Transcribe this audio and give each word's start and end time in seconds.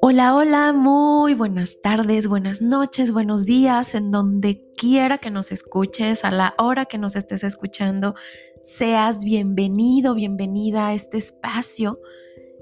Hola, 0.00 0.34
hola, 0.34 0.72
muy 0.72 1.34
buenas 1.34 1.80
tardes, 1.82 2.28
buenas 2.28 2.62
noches, 2.62 3.12
buenos 3.12 3.44
días, 3.44 3.94
en 3.94 4.10
donde 4.10 4.64
quiera 4.76 5.18
que 5.18 5.30
nos 5.30 5.52
escuches, 5.52 6.24
a 6.24 6.30
la 6.30 6.54
hora 6.58 6.86
que 6.86 6.98
nos 6.98 7.16
estés 7.16 7.44
escuchando, 7.44 8.14
seas 8.62 9.24
bienvenido, 9.24 10.14
bienvenida 10.14 10.88
a 10.88 10.94
este 10.94 11.18
espacio 11.18 12.00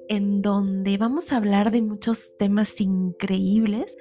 en 0.09 0.43
donde 0.43 0.99
vamos 0.99 1.33
a 1.33 1.37
hablar 1.37 1.71
de 1.71 1.83
muchos 1.83 2.37
temas 2.37 2.81
increíbles 2.81 3.97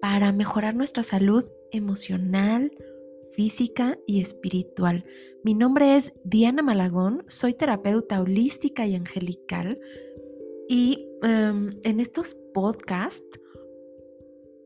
para 0.00 0.32
mejorar 0.32 0.74
nuestra 0.74 1.02
salud 1.02 1.44
emocional, 1.70 2.72
física 3.38 3.96
y 4.04 4.20
espiritual. 4.20 5.04
Mi 5.44 5.54
nombre 5.54 5.94
es 5.94 6.12
Diana 6.24 6.60
Malagón, 6.60 7.22
soy 7.28 7.54
terapeuta 7.54 8.20
holística 8.20 8.84
y 8.84 8.96
angelical 8.96 9.78
y 10.68 11.06
em, 11.22 11.70
en 11.84 12.00
estos 12.00 12.34
podcasts 12.52 13.38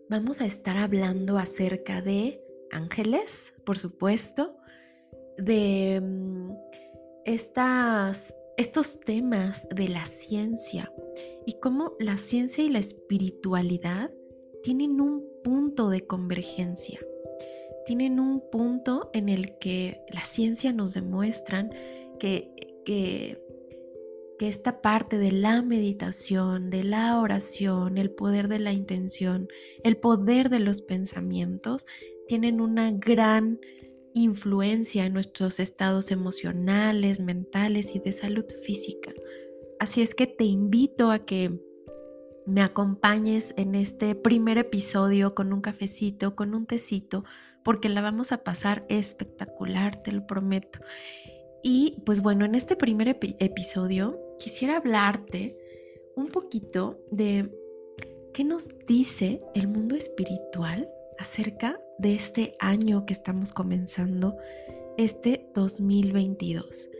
vamos 0.08 0.40
a 0.40 0.46
estar 0.46 0.78
hablando 0.78 1.36
acerca 1.36 2.00
de 2.00 2.42
ángeles, 2.70 3.54
por 3.66 3.76
supuesto, 3.76 4.56
de 5.36 6.00
mm, 6.02 6.52
estas, 7.26 8.34
estos 8.56 9.00
temas 9.00 9.68
de 9.68 9.88
la 9.90 10.06
ciencia 10.06 10.90
y 11.44 11.60
cómo 11.60 11.92
la 12.00 12.16
ciencia 12.16 12.64
y 12.64 12.70
la 12.70 12.78
espiritualidad 12.78 14.10
tienen 14.62 14.98
un 14.98 15.22
punto 15.44 15.90
de 15.90 16.06
convergencia. 16.06 16.98
Tienen 17.86 18.20
un 18.20 18.42
punto 18.50 19.10
en 19.12 19.28
el 19.28 19.58
que 19.58 20.00
la 20.12 20.24
ciencia 20.24 20.72
nos 20.72 20.94
demuestran 20.94 21.70
que, 22.18 22.52
que 22.84 23.42
que 24.42 24.48
esta 24.48 24.82
parte 24.82 25.18
de 25.18 25.30
la 25.30 25.62
meditación, 25.62 26.68
de 26.68 26.82
la 26.82 27.20
oración, 27.20 27.96
el 27.96 28.10
poder 28.10 28.48
de 28.48 28.58
la 28.58 28.72
intención, 28.72 29.46
el 29.84 29.96
poder 29.96 30.50
de 30.50 30.58
los 30.58 30.82
pensamientos, 30.82 31.86
tienen 32.26 32.60
una 32.60 32.90
gran 32.90 33.60
influencia 34.14 35.06
en 35.06 35.12
nuestros 35.12 35.60
estados 35.60 36.10
emocionales, 36.10 37.20
mentales 37.20 37.94
y 37.94 38.00
de 38.00 38.12
salud 38.12 38.44
física. 38.64 39.12
Así 39.78 40.02
es 40.02 40.12
que 40.12 40.26
te 40.26 40.44
invito 40.44 41.12
a 41.12 41.20
que 41.20 41.60
me 42.44 42.62
acompañes 42.62 43.54
en 43.56 43.76
este 43.76 44.16
primer 44.16 44.58
episodio 44.58 45.36
con 45.36 45.52
un 45.52 45.60
cafecito, 45.60 46.34
con 46.34 46.54
un 46.54 46.66
tecito, 46.66 47.24
porque 47.64 47.88
la 47.88 48.00
vamos 48.00 48.32
a 48.32 48.42
pasar 48.42 48.84
espectacular, 48.88 50.02
te 50.02 50.12
lo 50.12 50.26
prometo. 50.26 50.80
Y 51.62 52.02
pues 52.04 52.20
bueno, 52.20 52.44
en 52.44 52.54
este 52.54 52.76
primer 52.76 53.08
episodio 53.08 54.20
quisiera 54.38 54.76
hablarte 54.76 55.56
un 56.16 56.28
poquito 56.28 56.98
de 57.10 57.50
qué 58.34 58.44
nos 58.44 58.68
dice 58.86 59.40
el 59.54 59.68
mundo 59.68 59.94
espiritual 59.94 60.88
acerca 61.18 61.80
de 61.98 62.14
este 62.14 62.56
año 62.58 63.06
que 63.06 63.12
estamos 63.12 63.52
comenzando, 63.52 64.36
este 64.98 65.48
2022. 65.54 66.90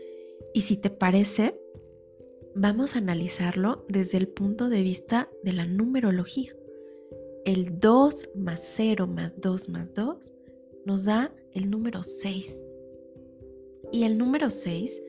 Y 0.53 0.61
si 0.61 0.77
te 0.77 0.89
parece, 0.89 1.59
vamos 2.55 2.95
a 2.95 2.99
analizarlo 2.99 3.85
desde 3.89 4.17
el 4.17 4.27
punto 4.29 4.69
de 4.69 4.81
vista 4.81 5.29
de 5.43 5.53
la 5.53 5.65
numerología. 5.65 6.55
El 7.43 7.79
2 7.79 8.29
más 8.35 8.61
0 8.63 9.07
más 9.07 9.41
2 9.41 9.69
más 9.69 9.93
2 9.93 10.33
nos 10.85 11.05
da 11.05 11.33
el 11.53 11.69
número 11.69 12.03
6. 12.03 12.69
Y 13.91 14.03
el 14.03 14.17
número 14.17 14.49
6 14.49 15.01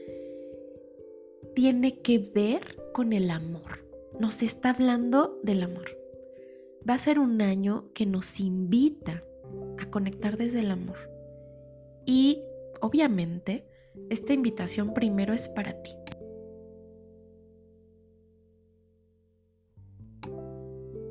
tiene 1.54 2.00
que 2.00 2.18
ver 2.18 2.76
con 2.92 3.12
el 3.12 3.30
amor. 3.30 3.84
Nos 4.18 4.42
está 4.42 4.70
hablando 4.70 5.40
del 5.42 5.62
amor. 5.62 5.98
Va 6.88 6.94
a 6.94 6.98
ser 6.98 7.18
un 7.18 7.40
año 7.40 7.92
que 7.94 8.06
nos 8.06 8.40
invita 8.40 9.24
a 9.78 9.90
conectar 9.90 10.36
desde 10.36 10.60
el 10.60 10.70
amor. 10.70 10.98
Y 12.04 12.42
obviamente, 12.80 13.66
esta 14.10 14.32
invitación 14.32 14.92
primero 14.92 15.32
es 15.32 15.48
para 15.48 15.82
ti. 15.82 15.92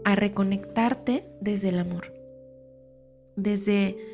A 0.06 0.16
reconectarte 0.16 1.24
desde 1.42 1.70
el 1.70 1.80
amor. 1.80 2.14
Desde 3.36 4.13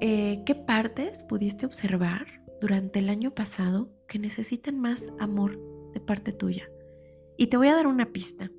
eh, 0.00 0.42
qué 0.44 0.54
partes 0.54 1.22
pudiste 1.22 1.66
observar 1.66 2.26
durante 2.60 2.98
el 2.98 3.08
año 3.08 3.34
pasado 3.34 3.90
que 4.08 4.18
necesitan 4.18 4.78
más 4.78 5.08
amor 5.18 5.58
de 5.92 6.00
parte 6.00 6.32
tuya. 6.32 6.68
Y 7.36 7.48
te 7.48 7.56
voy 7.56 7.68
a 7.68 7.74
dar 7.74 7.86
una 7.86 8.12
pista. 8.12 8.50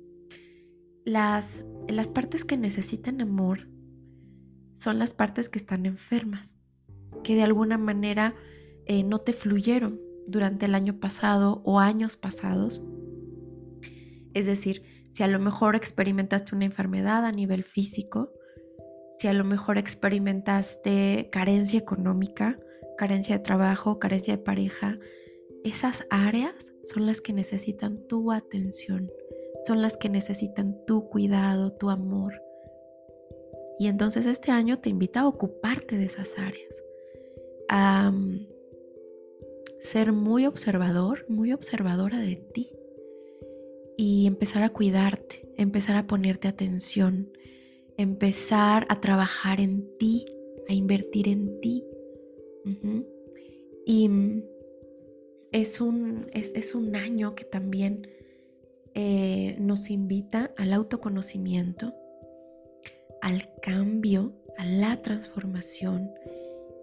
Las, 1.04 1.66
las 1.88 2.10
partes 2.10 2.44
que 2.44 2.56
necesitan 2.56 3.20
amor 3.20 3.68
son 4.74 4.98
las 4.98 5.14
partes 5.14 5.48
que 5.48 5.58
están 5.58 5.86
enfermas, 5.86 6.60
que 7.24 7.34
de 7.34 7.42
alguna 7.42 7.78
manera 7.78 8.34
eh, 8.86 9.02
no 9.02 9.20
te 9.20 9.32
fluyeron 9.32 10.00
durante 10.26 10.66
el 10.66 10.74
año 10.74 10.98
pasado 11.00 11.62
o 11.64 11.78
años 11.80 12.16
pasados. 12.16 12.82
Es 14.34 14.46
decir, 14.46 14.82
si 15.10 15.22
a 15.22 15.28
lo 15.28 15.38
mejor 15.38 15.76
experimentaste 15.76 16.54
una 16.54 16.66
enfermedad 16.66 17.24
a 17.24 17.32
nivel 17.32 17.64
físico, 17.64 18.30
si 19.18 19.28
a 19.28 19.32
lo 19.32 19.44
mejor 19.44 19.78
experimentaste 19.78 21.28
carencia 21.30 21.78
económica, 21.78 22.58
carencia 22.96 23.38
de 23.38 23.44
trabajo, 23.44 23.98
carencia 23.98 24.36
de 24.36 24.42
pareja, 24.42 24.98
esas 25.64 26.06
áreas 26.10 26.72
son 26.84 27.06
las 27.06 27.20
que 27.20 27.32
necesitan 27.32 28.06
tu 28.06 28.32
atención, 28.32 29.10
son 29.64 29.82
las 29.82 29.96
que 29.96 30.08
necesitan 30.08 30.84
tu 30.86 31.08
cuidado, 31.08 31.72
tu 31.72 31.90
amor. 31.90 32.40
Y 33.78 33.88
entonces 33.88 34.26
este 34.26 34.52
año 34.52 34.78
te 34.78 34.90
invita 34.90 35.20
a 35.20 35.28
ocuparte 35.28 35.98
de 35.98 36.06
esas 36.06 36.38
áreas, 36.38 36.84
a 37.68 38.10
mm, 38.10 38.48
ser 39.78 40.12
muy 40.12 40.46
observador, 40.46 41.26
muy 41.28 41.52
observadora 41.52 42.18
de 42.18 42.36
ti 42.36 42.70
y 43.96 44.26
empezar 44.26 44.62
a 44.62 44.70
cuidarte, 44.70 45.52
empezar 45.56 45.96
a 45.96 46.06
ponerte 46.06 46.48
atención, 46.48 47.32
empezar 47.98 48.86
a 48.88 49.00
trabajar 49.00 49.60
en 49.60 49.86
ti, 49.98 50.24
a 50.68 50.72
invertir 50.72 51.28
en 51.28 51.60
ti. 51.60 51.84
Y 53.86 54.08
mm, 54.08 54.42
es 55.52 55.80
un, 55.80 56.26
es, 56.32 56.74
un 56.74 56.96
año 56.96 57.34
que 57.34 57.44
también 57.44 58.08
eh, 58.94 59.56
nos 59.58 59.90
invita 59.90 60.52
al 60.56 60.72
autoconocimiento, 60.72 61.94
al 63.22 63.48
cambio, 63.62 64.32
a 64.58 64.64
la 64.64 65.00
transformación 65.02 66.10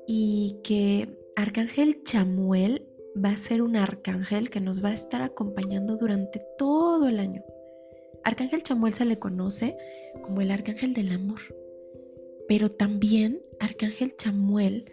y 0.07 0.59
que 0.63 1.17
Arcángel 1.35 2.03
Chamuel 2.03 2.85
va 3.23 3.29
a 3.29 3.37
ser 3.37 3.61
un 3.61 3.75
arcángel 3.75 4.49
que 4.49 4.59
nos 4.59 4.83
va 4.83 4.89
a 4.89 4.93
estar 4.93 5.21
acompañando 5.21 5.97
durante 5.97 6.41
todo 6.57 7.07
el 7.07 7.19
año. 7.19 7.43
Arcángel 8.23 8.63
Chamuel 8.63 8.93
se 8.93 9.05
le 9.05 9.19
conoce 9.19 9.75
como 10.21 10.41
el 10.41 10.51
arcángel 10.51 10.93
del 10.93 11.11
amor, 11.11 11.39
pero 12.47 12.71
también 12.71 13.41
Arcángel 13.59 14.15
Chamuel 14.15 14.91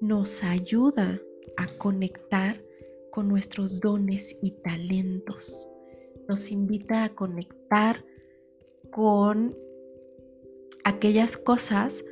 nos 0.00 0.42
ayuda 0.42 1.20
a 1.56 1.66
conectar 1.78 2.62
con 3.10 3.28
nuestros 3.28 3.80
dones 3.80 4.36
y 4.42 4.52
talentos. 4.62 5.68
Nos 6.28 6.50
invita 6.50 7.04
a 7.04 7.14
conectar 7.14 8.04
con 8.90 9.56
aquellas 10.84 11.36
cosas 11.36 12.04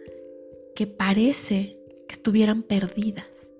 que 0.75 0.87
parece 0.87 1.79
que 2.09 2.13
estuvieran 2.13 2.63
perdidas. 2.63 3.53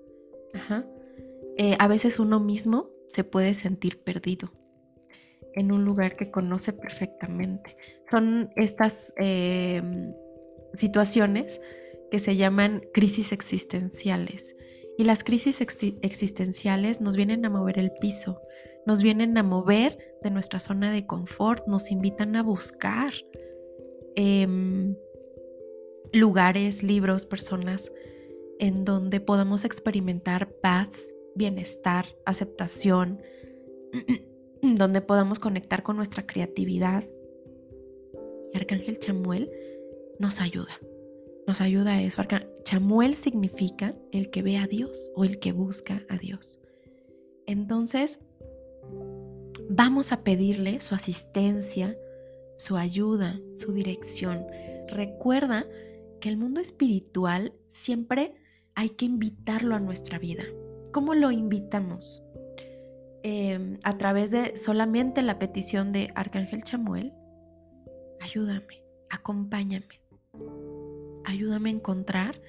Eh, 1.57 1.75
a 1.79 1.87
veces 1.87 2.19
uno 2.19 2.39
mismo 2.39 2.89
se 3.09 3.23
puede 3.23 3.53
sentir 3.53 3.99
perdido 3.99 4.51
en 5.53 5.71
un 5.71 5.83
lugar 5.83 6.15
que 6.15 6.31
conoce 6.31 6.73
perfectamente. 6.73 7.75
Son 8.09 8.49
estas 8.55 9.13
em, 9.17 10.13
situaciones 10.75 11.61
que 12.11 12.19
se 12.19 12.35
llaman 12.35 12.81
crisis 12.93 13.31
existenciales 13.31 14.55
y 14.97 15.05
las 15.05 15.23
crisis 15.23 15.61
existenciales 15.61 16.99
nos 16.99 17.15
vienen 17.15 17.45
a 17.45 17.49
mover 17.49 17.79
el 17.79 17.91
piso, 18.01 18.41
nos 18.85 19.01
vienen 19.01 19.37
a 19.37 19.43
mover 19.43 19.97
de 20.21 20.29
nuestra 20.29 20.59
zona 20.59 20.91
de 20.91 21.05
confort, 21.05 21.65
nos 21.67 21.89
invitan 21.89 22.35
a 22.35 22.43
buscar 22.43 23.13
em, 24.17 24.97
lugares, 26.11 26.83
libros, 26.83 27.25
personas 27.25 27.91
en 28.59 28.83
donde 28.83 29.21
podamos 29.21 29.63
experimentar 29.63 30.51
paz, 30.61 31.13
bienestar, 31.33 32.05
aceptación, 32.25 33.21
donde 34.61 35.01
podamos 35.01 35.39
conectar 35.39 35.83
con 35.83 35.97
nuestra 35.97 36.25
creatividad. 36.25 37.03
Y 38.53 38.57
Arcángel 38.57 38.99
Chamuel 38.99 39.51
nos 40.19 40.41
ayuda 40.41 40.79
nos 41.49 41.61
ayuda 41.61 41.93
a 41.93 42.01
eso. 42.03 42.21
Chamuel 42.63 43.15
significa 43.15 43.95
el 44.11 44.29
que 44.29 44.43
ve 44.43 44.57
a 44.57 44.67
Dios 44.67 45.11
o 45.15 45.23
el 45.23 45.39
que 45.39 45.51
busca 45.51 46.03
a 46.07 46.19
Dios. 46.19 46.59
Entonces, 47.47 48.19
vamos 49.67 50.11
a 50.11 50.23
pedirle 50.23 50.79
su 50.79 50.93
asistencia, 50.93 51.97
su 52.55 52.77
ayuda, 52.77 53.41
su 53.55 53.73
dirección. 53.73 54.45
Recuerda 54.89 55.65
que 56.21 56.29
el 56.29 56.37
mundo 56.37 56.61
espiritual 56.61 57.53
siempre 57.67 58.35
hay 58.75 58.89
que 58.89 59.05
invitarlo 59.05 59.73
a 59.73 59.79
nuestra 59.79 60.19
vida. 60.19 60.43
¿Cómo 60.91 61.15
lo 61.15 61.31
invitamos? 61.31 62.21
Em, 63.23 63.77
a 63.83 63.97
través 63.97 64.31
de 64.31 64.55
solamente 64.55 65.21
la 65.21 65.39
petición 65.39 65.91
de 65.91 66.11
Arcángel 66.15 66.63
Chamuel, 66.63 67.13
ayúdame, 68.21 68.83
acompáñame, 69.09 70.01
ayúdame 71.25 71.69
a 71.69 71.73
encontrar 71.73 72.41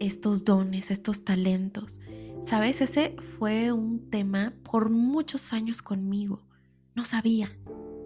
estos 0.00 0.44
dones, 0.44 0.90
estos 0.90 1.24
talentos. 1.24 2.00
Sabes, 2.42 2.80
ese 2.80 3.16
fue 3.38 3.72
un 3.72 4.08
tema 4.10 4.54
por 4.62 4.90
muchos 4.90 5.52
años 5.52 5.82
conmigo. 5.82 6.46
No 6.94 7.04
sabía 7.04 7.58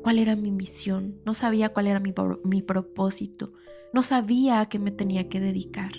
cuál 0.03 0.19
era 0.19 0.35
mi 0.35 0.51
misión, 0.51 1.21
no 1.25 1.35
sabía 1.35 1.69
cuál 1.69 1.87
era 1.87 2.01
mi, 2.01 2.13
mi 2.45 2.63
propósito, 2.63 3.53
no 3.93 4.03
sabía 4.03 4.61
a 4.61 4.69
qué 4.69 4.79
me 4.79 4.91
tenía 4.91 5.29
que 5.29 5.41
dedicar. 5.41 5.93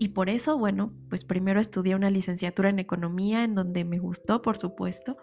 Y 0.00 0.08
por 0.08 0.30
eso, 0.30 0.56
bueno, 0.56 0.94
pues 1.10 1.26
primero 1.26 1.60
estudié 1.60 1.94
una 1.94 2.08
licenciatura 2.08 2.70
en 2.70 2.78
economía, 2.78 3.44
en 3.44 3.54
donde 3.54 3.84
me 3.84 3.98
gustó, 3.98 4.40
por 4.40 4.56
supuesto. 4.56 5.18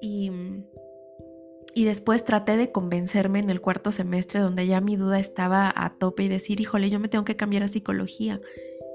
Y, 0.00 0.30
y 1.74 1.84
después 1.84 2.24
traté 2.24 2.56
de 2.56 2.70
convencerme 2.70 3.40
en 3.40 3.50
el 3.50 3.60
cuarto 3.60 3.90
semestre, 3.90 4.38
donde 4.38 4.68
ya 4.68 4.80
mi 4.80 4.94
duda 4.94 5.18
estaba 5.18 5.72
a 5.74 5.98
tope 5.98 6.22
y 6.22 6.28
decir, 6.28 6.60
híjole, 6.60 6.88
yo 6.88 7.00
me 7.00 7.08
tengo 7.08 7.24
que 7.24 7.34
cambiar 7.34 7.64
a 7.64 7.68
psicología. 7.68 8.40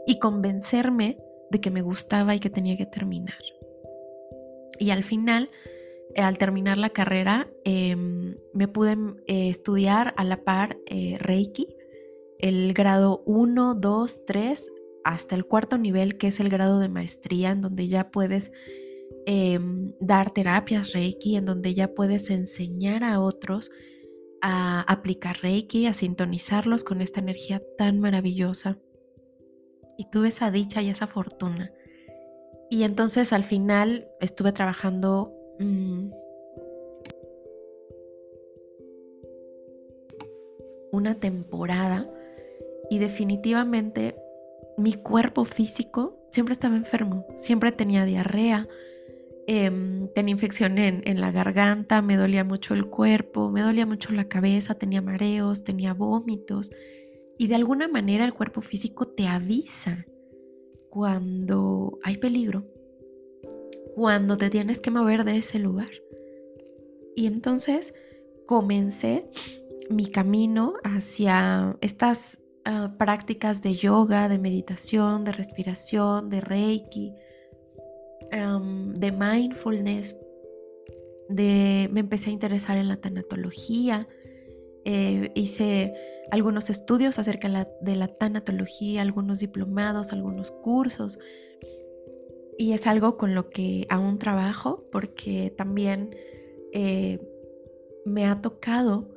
Y 0.07 0.17
convencerme 0.19 1.17
de 1.51 1.59
que 1.59 1.69
me 1.69 1.81
gustaba 1.81 2.33
y 2.33 2.39
que 2.39 2.49
tenía 2.49 2.77
que 2.77 2.85
terminar. 2.85 3.43
Y 4.79 4.91
al 4.91 5.03
final, 5.03 5.49
al 6.15 6.37
terminar 6.37 6.77
la 6.77 6.91
carrera, 6.91 7.49
em, 7.65 8.37
me 8.53 8.69
pude 8.69 8.95
eh, 9.27 9.49
estudiar 9.49 10.13
a 10.15 10.23
la 10.23 10.45
par 10.45 10.77
eh, 10.85 11.17
Reiki 11.19 11.67
el 12.43 12.73
grado 12.73 13.23
1, 13.25 13.75
2, 13.75 14.25
3, 14.25 14.71
hasta 15.05 15.33
el 15.33 15.45
cuarto 15.45 15.77
nivel, 15.77 16.17
que 16.17 16.27
es 16.27 16.41
el 16.41 16.49
grado 16.49 16.79
de 16.79 16.89
maestría, 16.89 17.51
en 17.51 17.61
donde 17.61 17.87
ya 17.87 18.11
puedes 18.11 18.51
em, 19.25 19.93
dar 20.01 20.31
terapias 20.31 20.91
Reiki, 20.91 21.37
en 21.37 21.45
donde 21.45 21.73
ya 21.73 21.93
puedes 21.93 22.29
enseñar 22.29 23.05
a 23.05 23.21
otros 23.21 23.71
a 24.41 24.81
aplicar 24.91 25.37
Reiki, 25.41 25.85
a 25.85 25.93
sintonizarlos 25.93 26.83
con 26.83 26.99
esta 26.99 27.21
energía 27.21 27.63
tan 27.77 28.01
maravillosa. 28.01 28.77
Y 29.97 30.09
tuve 30.09 30.27
esa 30.27 30.51
dicha 30.51 30.81
y 30.81 30.89
esa 30.89 31.07
fortuna. 31.07 31.71
Y 32.69 32.83
entonces 32.83 33.31
al 33.31 33.45
final 33.45 34.09
estuve 34.19 34.51
trabajando 34.51 35.31
mm, 35.59 36.09
una 40.91 41.15
temporada 41.15 42.09
y 42.93 42.99
definitivamente 42.99 44.15
mi 44.77 44.93
cuerpo 44.93 45.45
físico 45.45 46.15
siempre 46.31 46.53
estaba 46.53 46.75
enfermo, 46.75 47.25
siempre 47.35 47.71
tenía 47.71 48.05
diarrea, 48.05 48.67
em, 49.47 50.07
tenía 50.13 50.33
infección 50.33 50.77
en, 50.77 51.01
en, 51.05 51.19
la 51.19 51.31
garganta, 51.31 52.03
me 52.03 52.17
dolía 52.17 52.43
mucho 52.43 52.75
el 52.75 52.85
cuerpo, 52.85 53.49
me 53.49 53.61
dolía 53.61 53.87
mucho 53.87 54.13
la 54.13 54.27
cabeza, 54.27 54.75
tenía 54.75 55.01
mareos, 55.01 55.63
tenía 55.63 55.95
vómitos 55.95 56.69
y 57.39 57.47
de 57.47 57.55
alguna 57.55 57.87
manera 57.87 58.25
el 58.25 58.35
cuerpo 58.35 58.61
físico 58.61 59.07
te 59.07 59.25
avisa 59.25 60.05
cuando 60.91 61.97
hay 62.03 62.17
peligro, 62.17 62.63
cuando 63.95 64.37
te 64.37 64.51
tienes 64.51 64.81
que 64.81 64.91
mover 64.91 65.23
de 65.23 65.37
ese 65.37 65.57
lugar. 65.57 65.89
Y 67.15 67.25
entonces 67.25 67.95
comencé 68.45 69.31
mi 69.89 70.05
camino 70.11 70.75
hacia 70.83 71.75
estas 71.81 72.42
Ah, 72.65 72.95
prácticas 72.97 73.61
de 73.61 73.75
yoga, 73.75 74.29
de 74.29 74.39
meditación, 74.39 75.25
de 75.25 75.33
respiración, 75.33 76.29
de 76.29 76.39
reiki, 76.39 77.13
de 78.31 79.11
mindfulness, 79.11 80.19
de, 81.27 81.89
me 81.91 81.99
empecé 81.99 82.29
a 82.29 82.33
interesar 82.33 82.77
en 82.77 82.87
la 82.87 82.95
tanatología, 82.95 84.07
eh, 84.85 85.29
hice 85.35 85.93
algunos 86.31 86.69
estudios 86.69 87.19
acerca 87.19 87.67
de 87.81 87.95
la, 87.95 88.07
tanatología, 88.07 89.01
algunos 89.01 89.39
diplomados, 89.39 90.13
algunos 90.13 90.51
cursos, 90.51 91.19
y 92.57 92.71
es 92.71 92.87
algo 92.87 93.17
con 93.17 93.35
lo 93.35 93.49
que 93.49 93.85
aún 93.89 94.19
trabajo 94.19 94.87
porque 94.89 95.53
también 95.57 96.15
eh, 96.71 97.19
me 98.05 98.25
ha 98.25 98.41
tocado 98.41 99.09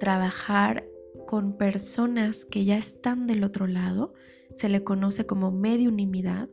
trabajar 0.00 0.88
con 1.26 1.56
personas 1.56 2.44
que 2.44 2.64
ya 2.64 2.76
están 2.76 3.26
del 3.26 3.44
otro 3.44 3.66
lado, 3.66 4.14
se 4.54 4.68
le 4.68 4.84
conoce 4.84 5.26
como 5.26 5.50
mediunimidad. 5.50 6.48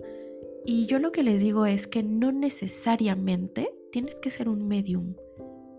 Y 0.66 0.86
yo 0.86 1.00
lo 1.00 1.12
que 1.12 1.24
les 1.24 1.40
digo 1.40 1.66
es 1.66 1.88
que 1.88 2.04
no 2.04 2.32
necesariamente 2.32 3.74
tienes 3.92 4.20
que 4.20 4.32
ser 4.32 4.50
un 4.50 4.68
medium 4.68 5.16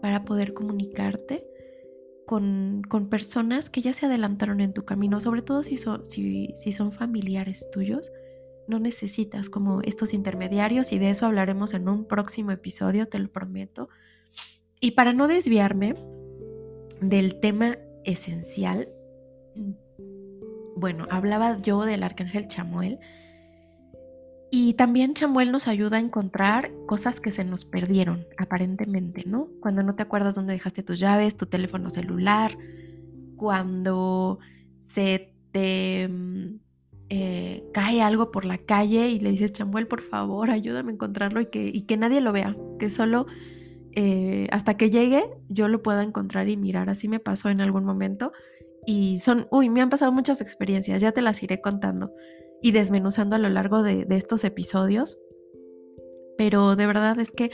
para 0.01 0.25
poder 0.25 0.55
comunicarte 0.55 1.47
con, 2.27 2.83
personas 3.11 3.71
que 3.71 3.83
ya 3.83 3.93
se 3.93 4.07
adelantaron 4.07 4.61
en 4.61 4.73
tu 4.73 4.85
camino, 4.85 5.21
sobre 5.21 5.43
todo 5.43 5.63
si 5.63 5.77
son, 5.77 6.05
si, 6.07 6.53
si 6.55 6.73
son 6.73 6.93
familiares 6.93 7.69
tuyos. 7.73 8.11
No 8.69 8.79
necesitas 8.79 9.51
como 9.51 9.83
estos 9.83 10.15
intermediarios 10.15 10.93
y 10.93 10.99
de 10.99 11.11
eso 11.11 11.27
hablaremos 11.27 11.75
en 11.75 11.89
un 11.89 12.07
próximo 12.07 12.53
episodio, 12.53 13.07
te 13.07 13.19
lo 13.19 13.29
prometo. 13.31 13.89
Y 14.81 14.93
para 14.93 15.13
no 15.13 15.29
desviarme 15.29 15.95
del 17.01 17.41
tema 17.41 17.77
esencial. 18.05 18.89
Bueno, 20.77 21.07
hablaba 21.11 21.57
yo 21.59 21.85
del 21.85 22.03
arcángel 22.03 22.49
Chamuel. 22.49 22.99
Y 24.51 24.75
también 24.75 25.15
Chamuel 25.15 25.51
nos 25.51 25.67
ayuda 25.67 25.97
a 25.97 26.01
encontrar 26.01 26.71
cosas 26.87 27.21
que 27.21 27.33
se 27.33 27.43
nos 27.43 27.65
perdieron, 27.65 28.27
aparentemente, 28.37 29.25
¿no? 29.27 29.49
Cuando 29.61 29.83
no 29.83 29.95
te 29.95 30.03
acuerdas 30.03 30.35
dónde 30.35 30.53
dejaste 30.53 30.83
tus 30.83 30.99
llaves, 30.99 31.39
tu 31.39 31.47
teléfono 31.47 31.89
celular, 31.89 32.59
cuando 33.37 34.41
se 34.83 35.33
te 35.53 36.07
mm, 36.07 36.61
eh, 37.09 37.65
cae 37.73 38.03
algo 38.03 38.31
por 38.31 38.45
la 38.45 38.59
calle 38.59 39.09
y 39.09 39.21
le 39.21 39.31
dices, 39.31 39.53
Chamuel, 39.53 39.87
por 39.87 40.03
favor, 40.03 40.51
ayúdame 40.51 40.91
a 40.91 40.95
encontrarlo 40.95 41.41
y 41.41 41.47
que, 41.47 41.71
y 41.73 41.83
que 41.83 41.97
nadie 41.97 42.21
lo 42.21 42.33
vea, 42.33 42.57
que 42.79 42.91
solo 42.91 43.27
eh, 43.95 44.49
hasta 44.51 44.77
que 44.77 44.91
llegue 44.91 45.25
yo 45.49 45.69
lo 45.69 45.83
pueda 45.83 46.03
encontrar 46.03 46.49
y 46.49 46.57
mirar. 46.57 46.89
Así 46.91 47.09
me 47.09 47.21
pasó 47.21 47.49
en 47.51 47.61
algún 47.61 47.85
momento. 47.85 48.33
Y 48.87 49.19
son, 49.19 49.47
uy, 49.51 49.69
me 49.71 49.81
han 49.81 49.91
pasado 49.91 50.11
muchas 50.13 50.41
experiencias, 50.41 51.01
ya 51.01 51.13
te 51.13 51.23
las 51.23 51.43
iré 51.43 51.61
contando 51.61 52.13
y 52.63 52.73
desmenuzando 52.73 53.37
a 53.37 53.39
lo 53.39 53.49
largo 53.49 53.83
de, 53.83 54.05
de 54.05 54.17
estos 54.17 54.45
episodios. 54.45 55.19
Pero 56.37 56.75
de 56.75 56.87
verdad 56.87 57.19
es 57.21 57.31
que 57.31 57.51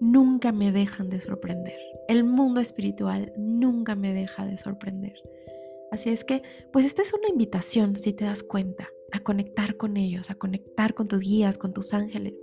nunca 0.00 0.52
me 0.52 0.72
dejan 0.72 1.10
de 1.10 1.20
sorprender. 1.20 1.78
El 2.08 2.24
mundo 2.24 2.60
espiritual 2.60 3.32
nunca 3.36 3.94
me 3.94 4.14
deja 4.14 4.46
de 4.46 4.56
sorprender. 4.56 5.14
Así 5.90 6.08
es 6.08 6.24
que, 6.24 6.42
pues 6.72 6.86
esta 6.86 7.02
es 7.02 7.12
una 7.12 7.28
invitación, 7.28 7.96
si 7.98 8.14
te 8.14 8.24
das 8.24 8.42
cuenta, 8.42 8.88
a 9.12 9.20
conectar 9.20 9.76
con 9.76 9.98
ellos, 9.98 10.30
a 10.30 10.34
conectar 10.34 10.94
con 10.94 11.06
tus 11.06 11.20
guías, 11.20 11.58
con 11.58 11.74
tus 11.74 11.92
ángeles. 11.92 12.42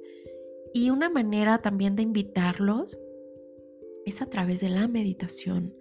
Y 0.72 0.92
una 0.92 1.10
manera 1.10 1.58
también 1.58 1.96
de 1.96 2.04
invitarlos 2.04 2.98
es 4.10 4.22
a 4.22 4.28
través 4.28 4.62
de 4.62 4.70
la 4.70 4.88
meditación, 4.88 5.74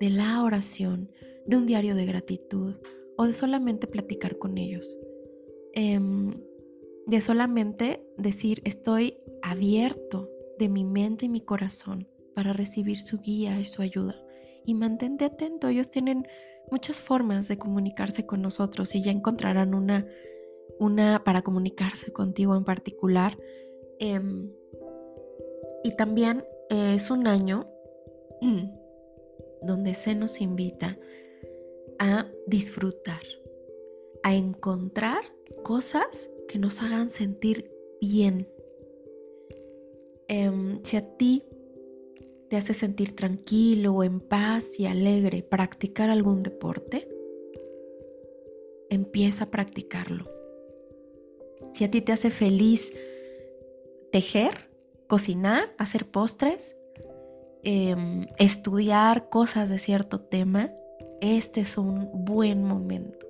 de 0.00 0.10
la 0.10 0.42
oración, 0.42 1.10
de 1.46 1.56
un 1.56 1.66
diario 1.66 1.94
de 1.94 2.06
gratitud 2.06 2.76
o 3.16 3.26
de 3.26 3.32
solamente 3.32 3.86
platicar 3.86 4.38
con 4.38 4.58
ellos. 4.58 4.96
Em, 5.74 6.32
de 7.06 7.20
solamente 7.20 8.04
decir 8.16 8.60
estoy 8.64 9.16
abierto 9.42 10.30
de 10.58 10.68
mi 10.68 10.84
mente 10.84 11.26
y 11.26 11.28
mi 11.28 11.40
corazón 11.40 12.06
para 12.34 12.52
recibir 12.52 12.98
su 12.98 13.20
guía 13.20 13.58
y 13.58 13.64
su 13.64 13.82
ayuda. 13.82 14.14
Y 14.64 14.74
mantente 14.74 15.24
atento, 15.24 15.68
ellos 15.68 15.88
tienen 15.88 16.26
muchas 16.70 17.00
formas 17.00 17.48
de 17.48 17.58
comunicarse 17.58 18.26
con 18.26 18.42
nosotros 18.42 18.94
y 18.94 19.02
ya 19.02 19.10
encontrarán 19.10 19.74
una, 19.74 20.06
una 20.78 21.22
para 21.24 21.42
comunicarse 21.42 22.12
contigo 22.12 22.56
en 22.56 22.64
particular. 22.64 23.38
Em, 23.98 24.52
y 25.82 25.96
también 25.96 26.44
es 26.70 27.10
un 27.10 27.26
año 27.26 27.66
donde 29.62 29.94
se 29.94 30.14
nos 30.14 30.40
invita 30.40 30.98
a 31.98 32.26
disfrutar, 32.46 33.22
a 34.22 34.34
encontrar 34.34 35.20
cosas 35.62 36.30
que 36.48 36.58
nos 36.58 36.80
hagan 36.80 37.10
sentir 37.10 37.70
bien. 38.00 38.48
Em, 40.28 40.80
si 40.84 40.96
a 40.96 41.16
ti 41.16 41.44
te 42.48 42.56
hace 42.56 42.74
sentir 42.74 43.14
tranquilo, 43.16 44.02
en 44.02 44.20
paz 44.20 44.78
y 44.78 44.86
alegre 44.86 45.42
practicar 45.42 46.10
algún 46.10 46.42
deporte, 46.42 47.08
empieza 48.90 49.44
a 49.44 49.50
practicarlo. 49.50 50.24
Si 51.72 51.84
a 51.84 51.90
ti 51.90 52.00
te 52.00 52.12
hace 52.12 52.30
feliz 52.30 52.92
tejer, 54.10 54.67
cocinar, 55.08 55.74
hacer 55.78 56.06
postres, 56.06 56.78
em, 57.64 58.26
estudiar 58.38 59.28
cosas 59.28 59.68
de 59.68 59.78
cierto 59.78 60.20
tema, 60.20 60.70
este 61.20 61.62
es 61.62 61.76
un 61.76 62.24
buen 62.24 62.62
momento 62.62 63.26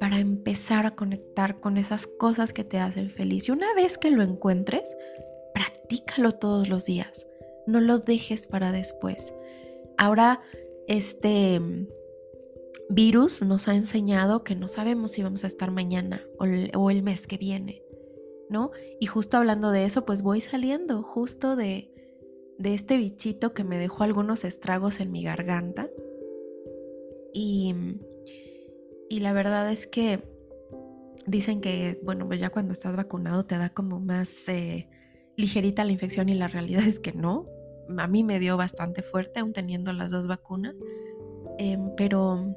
para 0.00 0.18
empezar 0.18 0.86
a 0.86 0.96
conectar 0.96 1.60
con 1.60 1.76
esas 1.76 2.06
cosas 2.06 2.52
que 2.52 2.64
te 2.64 2.78
hacen 2.78 3.10
feliz. 3.10 3.48
Y 3.48 3.52
una 3.52 3.72
vez 3.74 3.98
que 3.98 4.10
lo 4.10 4.22
encuentres, 4.22 4.96
practícalo 5.54 6.32
todos 6.32 6.68
los 6.68 6.86
días. 6.86 7.26
No 7.66 7.80
lo 7.80 7.98
dejes 7.98 8.46
para 8.46 8.72
después. 8.72 9.34
Ahora, 9.98 10.40
este 10.88 11.60
virus 12.88 13.42
nos 13.42 13.68
ha 13.68 13.74
enseñado 13.74 14.42
que 14.42 14.56
no 14.56 14.66
sabemos 14.66 15.12
si 15.12 15.22
vamos 15.22 15.44
a 15.44 15.46
estar 15.46 15.70
mañana 15.70 16.24
o 16.38 16.90
el, 16.90 17.02
mes 17.02 17.26
que 17.26 17.36
viene, 17.36 17.82
Y 18.98 19.06
justo 19.06 19.36
hablando 19.36 19.70
de 19.70 19.84
eso, 19.84 20.04
pues 20.04 20.22
voy 20.22 20.40
saliendo 20.40 21.02
justo 21.02 21.56
de, 21.56 21.92
de 22.58 22.74
este 22.74 22.96
bichito 22.96 23.54
que 23.54 23.64
me 23.64 23.78
dejó 23.78 24.04
algunos 24.04 24.44
estragos 24.44 25.00
en 25.00 25.10
mi 25.12 25.22
garganta. 25.22 25.88
Y, 27.32 27.74
y 29.08 29.20
la 29.20 29.32
verdad 29.32 29.70
es 29.70 29.86
que 29.86 30.22
dicen 31.26 31.60
que, 31.60 32.00
bueno, 32.02 32.26
pues 32.26 32.40
ya 32.40 32.50
cuando 32.50 32.72
estás 32.72 32.96
vacunado 32.96 33.44
te 33.44 33.56
da 33.56 33.70
como 33.70 34.00
más 34.00 34.48
eh, 34.48 34.88
ligerita 35.36 35.84
la 35.84 35.92
infección 35.92 36.28
y 36.28 36.34
la 36.34 36.48
realidad 36.48 36.82
es 36.86 37.00
que 37.00 37.12
no. 37.12 37.46
A 37.98 38.06
mí 38.06 38.22
me 38.22 38.38
dio 38.38 38.56
bastante 38.56 39.02
fuerte, 39.02 39.40
aún 39.40 39.52
teniendo 39.52 39.92
las 39.92 40.10
dos 40.10 40.26
vacunas. 40.26 40.74
Em, 41.58 41.90
pero 41.96 42.54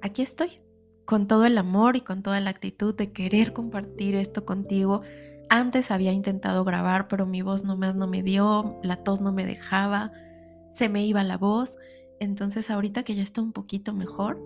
aquí 0.00 0.22
estoy, 0.22 0.60
con 1.04 1.26
todo 1.26 1.44
el 1.44 1.58
amor 1.58 1.96
y 1.96 2.00
con 2.00 2.22
toda 2.22 2.40
la 2.40 2.50
actitud 2.50 2.94
de 2.94 3.12
querer 3.12 3.52
compartir 3.52 4.14
esto 4.14 4.44
contigo. 4.44 5.02
Antes 5.50 5.90
había 5.90 6.12
intentado 6.12 6.64
grabar, 6.64 7.08
pero 7.08 7.26
mi 7.26 7.42
voz 7.42 7.64
nomás 7.64 7.96
no 7.96 8.06
me 8.06 8.22
dio, 8.22 8.78
la 8.82 8.96
tos 8.96 9.20
no 9.20 9.32
me 9.32 9.44
dejaba, 9.44 10.12
se 10.72 10.88
me 10.88 11.04
iba 11.04 11.22
la 11.22 11.36
voz. 11.36 11.76
Entonces 12.20 12.70
ahorita 12.70 13.02
que 13.02 13.14
ya 13.14 13.22
está 13.22 13.42
un 13.42 13.52
poquito 13.52 13.92
mejor, 13.92 14.40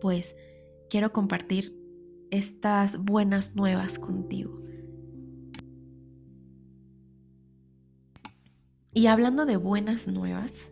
pues 0.00 0.36
quiero 0.90 1.12
compartir 1.12 1.74
estas 2.30 2.98
buenas 2.98 3.56
nuevas 3.56 3.98
contigo. 3.98 4.60
Y 8.92 9.06
hablando 9.06 9.46
de 9.46 9.56
buenas 9.56 10.08
nuevas, 10.08 10.70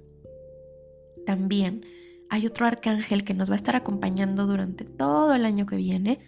también 1.26 1.84
hay 2.30 2.46
otro 2.46 2.66
arcángel 2.66 3.24
que 3.24 3.34
nos 3.34 3.50
va 3.50 3.54
a 3.54 3.56
estar 3.56 3.76
acompañando 3.76 4.46
durante 4.46 4.84
todo 4.84 5.34
el 5.34 5.44
año 5.44 5.66
que 5.66 5.76
viene, 5.76 6.18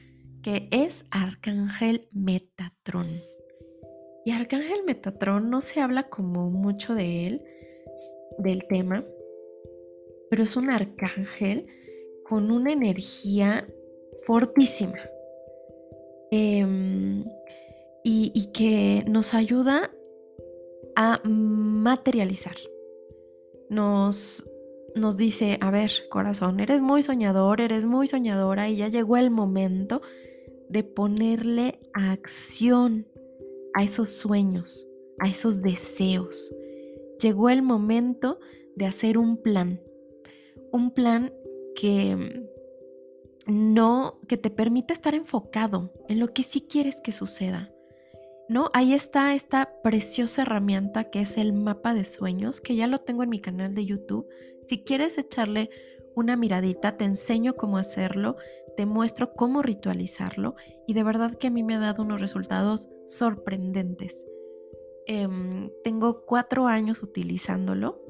que 0.42 0.68
es 0.70 1.06
Arcángel 1.10 2.08
Metatrón. 2.12 3.08
Y 4.24 4.32
Arcángel 4.32 4.84
Metatrón 4.86 5.50
no 5.50 5.60
se 5.60 5.80
habla 5.80 6.08
como 6.08 6.50
mucho 6.50 6.94
de 6.94 7.26
él, 7.26 7.42
del 8.38 8.66
tema, 8.68 9.04
pero 10.30 10.42
es 10.42 10.56
un 10.56 10.70
arcángel 10.70 11.66
con 12.24 12.50
una 12.50 12.72
energía 12.72 13.66
fortísima 14.26 14.98
em, 16.30 17.24
y, 18.04 18.30
y 18.34 18.52
que 18.52 19.04
nos 19.08 19.34
ayuda 19.34 19.90
a 20.94 21.20
materializar. 21.24 22.56
Nos 23.70 24.44
nos 24.98 25.16
dice, 25.16 25.58
a 25.60 25.70
ver, 25.70 25.90
corazón, 26.10 26.60
eres 26.60 26.80
muy 26.80 27.02
soñador, 27.02 27.60
eres 27.60 27.84
muy 27.84 28.06
soñadora 28.06 28.68
y 28.68 28.76
ya 28.76 28.88
llegó 28.88 29.16
el 29.16 29.30
momento 29.30 30.02
de 30.68 30.84
ponerle 30.84 31.80
acción 31.94 33.06
a 33.74 33.84
esos 33.84 34.12
sueños, 34.12 34.86
a 35.18 35.28
esos 35.28 35.62
deseos. 35.62 36.54
Llegó 37.20 37.48
el 37.48 37.62
momento 37.62 38.38
de 38.76 38.86
hacer 38.86 39.18
un 39.18 39.40
plan, 39.42 39.80
un 40.72 40.92
plan 40.92 41.32
que 41.74 42.46
no, 43.46 44.20
que 44.28 44.36
te 44.36 44.50
permita 44.50 44.92
estar 44.92 45.14
enfocado 45.14 45.92
en 46.08 46.20
lo 46.20 46.32
que 46.32 46.42
sí 46.42 46.60
quieres 46.60 47.00
que 47.00 47.12
suceda. 47.12 47.72
¿No? 48.48 48.70
Ahí 48.72 48.94
está 48.94 49.34
esta 49.34 49.72
preciosa 49.82 50.42
herramienta 50.42 51.10
que 51.10 51.20
es 51.20 51.36
el 51.36 51.52
mapa 51.52 51.92
de 51.92 52.04
sueños, 52.04 52.60
que 52.60 52.76
ya 52.76 52.86
lo 52.86 53.00
tengo 53.00 53.22
en 53.22 53.28
mi 53.28 53.40
canal 53.40 53.74
de 53.74 53.84
YouTube. 53.84 54.26
Si 54.66 54.84
quieres 54.84 55.18
echarle 55.18 55.70
una 56.14 56.36
miradita, 56.36 56.96
te 56.96 57.04
enseño 57.04 57.54
cómo 57.54 57.78
hacerlo, 57.78 58.36
te 58.76 58.86
muestro 58.86 59.34
cómo 59.34 59.62
ritualizarlo 59.62 60.56
y 60.86 60.94
de 60.94 61.02
verdad 61.02 61.34
que 61.34 61.48
a 61.48 61.50
mí 61.50 61.62
me 61.62 61.74
ha 61.74 61.78
dado 61.78 62.02
unos 62.02 62.20
resultados 62.20 62.88
sorprendentes. 63.06 64.26
Em, 65.06 65.70
tengo 65.82 66.24
cuatro 66.26 66.66
años 66.66 67.02
utilizándolo 67.02 68.00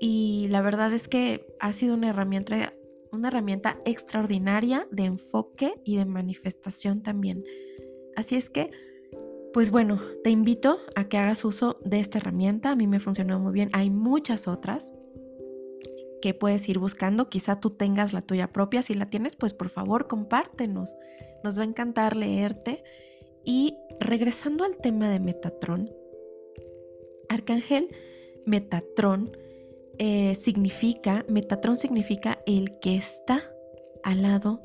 y 0.00 0.48
la 0.50 0.60
verdad 0.60 0.92
es 0.92 1.08
que 1.08 1.46
ha 1.60 1.72
sido 1.72 1.94
una 1.94 2.10
herramienta, 2.10 2.74
una 3.10 3.28
herramienta 3.28 3.78
extraordinaria 3.84 4.86
de 4.90 5.04
enfoque 5.04 5.74
y 5.84 5.96
de 5.96 6.04
manifestación 6.04 7.02
también. 7.02 7.44
Así 8.16 8.36
es 8.36 8.50
que, 8.50 8.70
pues 9.54 9.70
bueno, 9.70 10.02
te 10.24 10.30
invito 10.30 10.78
a 10.96 11.08
que 11.08 11.16
hagas 11.16 11.44
uso 11.44 11.78
de 11.84 12.00
esta 12.00 12.18
herramienta. 12.18 12.72
A 12.72 12.76
mí 12.76 12.88
me 12.88 12.98
funcionó 12.98 13.38
muy 13.38 13.52
bien. 13.52 13.70
Hay 13.72 13.88
muchas 13.88 14.48
otras 14.48 14.92
que 16.20 16.34
puedes 16.34 16.68
ir 16.68 16.80
buscando. 16.80 17.28
Quizá 17.28 17.60
tú 17.60 17.70
tengas 17.70 18.12
la 18.12 18.20
tuya 18.20 18.52
propia. 18.52 18.82
Si 18.82 18.94
la 18.94 19.08
tienes, 19.08 19.36
pues 19.36 19.54
por 19.54 19.68
favor 19.68 20.08
compártenos. 20.08 20.96
Nos 21.44 21.56
va 21.56 21.62
a 21.62 21.66
encantar 21.66 22.16
leerte. 22.16 22.82
Y 23.44 23.76
regresando 24.00 24.64
al 24.64 24.76
tema 24.76 25.08
de 25.08 25.20
Metatron, 25.20 25.88
Arcángel 27.28 27.94
Metatron 28.46 29.36
eh, 29.98 30.34
significa, 30.34 31.24
Metatron 31.28 31.78
significa 31.78 32.40
el 32.44 32.80
que 32.80 32.96
está 32.96 33.52
al 34.02 34.22
lado 34.22 34.62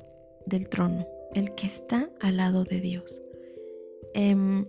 del 0.48 0.67
trono, 0.67 1.05
el 1.36 1.53
que 1.53 1.67
está 1.67 2.10
al 2.19 2.38
lado 2.38 2.63
de 2.63 2.79
Dios. 2.79 3.22
Em, 4.13 4.66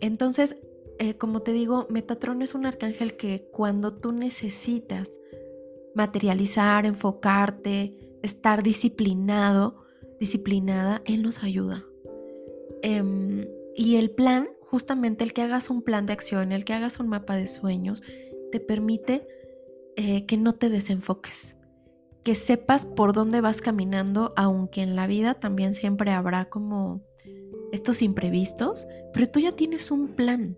entonces, 0.00 0.56
eh, 0.98 1.14
como 1.14 1.42
te 1.42 1.52
digo, 1.52 1.86
Metatron 1.90 2.42
es 2.42 2.54
un 2.54 2.66
arcángel 2.66 3.16
que 3.16 3.48
cuando 3.52 3.92
tú 3.92 4.12
necesitas 4.12 5.20
materializar, 5.94 6.86
enfocarte, 6.86 8.18
estar 8.22 8.62
disciplinado, 8.62 9.84
disciplinada, 10.20 11.02
Él 11.04 11.22
nos 11.22 11.42
ayuda. 11.42 11.84
Em, 12.82 13.46
y 13.74 13.96
el 13.96 14.10
plan, 14.10 14.48
justamente 14.60 15.24
el 15.24 15.32
que 15.32 15.42
hagas 15.42 15.70
un 15.70 15.82
plan 15.82 16.06
de 16.06 16.12
acción, 16.12 16.52
el 16.52 16.64
que 16.64 16.74
hagas 16.74 17.00
un 17.00 17.08
mapa 17.08 17.36
de 17.36 17.46
sueños, 17.46 18.02
te 18.50 18.60
permite 18.60 19.26
eh, 19.96 20.26
que 20.26 20.36
no 20.36 20.54
te 20.54 20.68
desenfoques, 20.68 21.58
que 22.22 22.34
sepas 22.34 22.84
por 22.84 23.12
dónde 23.12 23.40
vas 23.40 23.60
caminando, 23.60 24.32
aunque 24.36 24.82
en 24.82 24.96
la 24.96 25.06
vida 25.06 25.34
también 25.34 25.74
siempre 25.74 26.12
habrá 26.12 26.46
como 26.46 27.02
estos 27.72 28.02
imprevistos, 28.02 28.86
pero 29.12 29.28
tú 29.28 29.40
ya 29.40 29.52
tienes 29.52 29.90
un 29.90 30.08
plan 30.08 30.56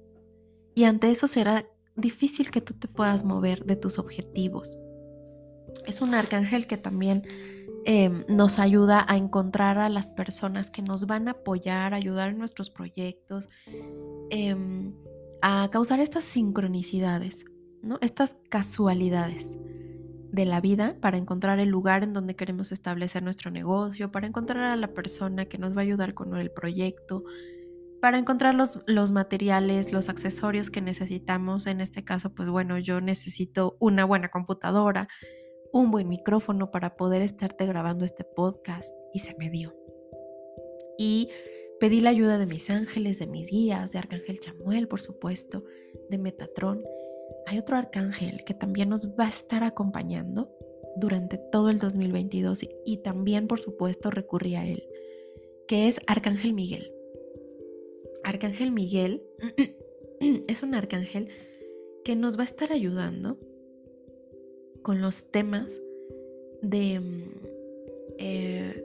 y 0.74 0.84
ante 0.84 1.10
eso 1.10 1.28
será 1.28 1.66
difícil 1.96 2.50
que 2.50 2.60
tú 2.60 2.74
te 2.74 2.88
puedas 2.88 3.24
mover 3.24 3.64
de 3.64 3.76
tus 3.76 3.98
objetivos. 3.98 4.78
Es 5.86 6.00
un 6.00 6.14
arcángel 6.14 6.66
que 6.66 6.76
también 6.76 7.22
em, 7.84 8.24
nos 8.28 8.58
ayuda 8.58 9.04
a 9.08 9.16
encontrar 9.16 9.78
a 9.78 9.88
las 9.88 10.10
personas 10.10 10.70
que 10.70 10.82
nos 10.82 11.06
van 11.06 11.28
a 11.28 11.32
apoyar, 11.32 11.94
ayudar 11.94 12.30
en 12.30 12.38
nuestros 12.38 12.70
proyectos, 12.70 13.48
em, 14.30 14.94
a 15.42 15.68
causar 15.70 16.00
estas 16.00 16.24
sincronicidades, 16.24 17.44
¿no? 17.82 17.98
estas 18.02 18.36
casualidades 18.50 19.58
de 20.32 20.44
la 20.44 20.60
vida 20.60 20.96
para 21.00 21.16
encontrar 21.16 21.58
el 21.58 21.68
lugar 21.68 22.04
en 22.04 22.12
donde 22.12 22.36
queremos 22.36 22.72
establecer 22.72 23.22
nuestro 23.22 23.50
negocio, 23.50 24.10
para 24.10 24.26
encontrar 24.26 24.64
a 24.64 24.76
la 24.76 24.88
persona 24.88 25.46
que 25.46 25.58
nos 25.58 25.76
va 25.76 25.80
a 25.80 25.84
ayudar 25.84 26.14
con 26.14 26.36
el 26.36 26.50
proyecto, 26.50 27.24
para 28.00 28.18
encontrar 28.18 28.54
los, 28.54 28.80
los, 28.86 29.12
materiales, 29.12 29.92
los 29.92 30.08
accesorios 30.08 30.70
que 30.70 30.80
necesitamos. 30.80 31.66
En 31.66 31.80
este 31.80 32.04
caso, 32.04 32.34
pues 32.34 32.48
bueno, 32.48 32.78
yo 32.78 33.00
necesito 33.00 33.76
una 33.78 34.04
buena 34.04 34.30
computadora, 34.30 35.08
un 35.72 35.90
buen 35.90 36.08
micrófono 36.08 36.70
para 36.70 36.96
poder 36.96 37.22
estarte 37.22 37.66
grabando 37.66 38.04
este 38.04 38.24
podcast 38.24 38.90
y 39.12 39.18
se 39.18 39.36
me 39.38 39.50
dio. 39.50 39.74
Y 40.98 41.28
pedí 41.78 42.00
la 42.00 42.10
ayuda 42.10 42.38
de 42.38 42.46
mis 42.46 42.70
ángeles, 42.70 43.18
de 43.18 43.26
mis 43.26 43.48
guías, 43.48 43.92
de 43.92 43.98
Arcángel 43.98 44.40
Chamuel, 44.40 44.88
por 44.88 45.00
supuesto, 45.00 45.64
de 46.08 46.18
Metatron. 46.18 46.82
Hay 47.46 47.58
otro 47.58 47.76
arcángel 47.76 48.44
que 48.44 48.54
también 48.54 48.88
nos 48.88 49.08
va 49.08 49.26
a 49.26 49.28
estar 49.28 49.64
acompañando 49.64 50.50
durante 50.96 51.38
todo 51.38 51.70
el 51.70 51.78
2022 51.78 52.66
y 52.84 52.98
también, 52.98 53.46
por 53.46 53.60
supuesto, 53.60 54.10
recurrí 54.10 54.54
a 54.56 54.66
él, 54.66 54.84
que 55.66 55.88
es 55.88 56.00
Arcángel 56.06 56.52
Miguel. 56.52 56.92
Arcángel 58.24 58.70
Miguel 58.70 59.22
es 60.20 60.62
un 60.62 60.74
arcángel 60.74 61.28
que 62.04 62.16
nos 62.16 62.38
va 62.38 62.42
a 62.42 62.46
estar 62.46 62.72
ayudando 62.72 63.38
con 64.82 65.00
los 65.00 65.30
temas 65.30 65.80
de 66.62 67.00
mm, 67.00 67.22
eh, 68.18 68.84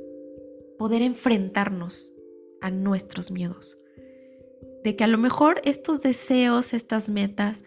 poder 0.77 1.01
enfrentarnos 1.01 2.13
a 2.61 2.71
nuestros 2.71 3.31
miedos, 3.31 3.79
de 4.83 4.95
que 4.95 5.03
a 5.03 5.07
lo 5.07 5.17
mejor 5.17 5.61
estos 5.63 6.01
deseos, 6.01 6.73
estas 6.73 7.09
metas, 7.09 7.63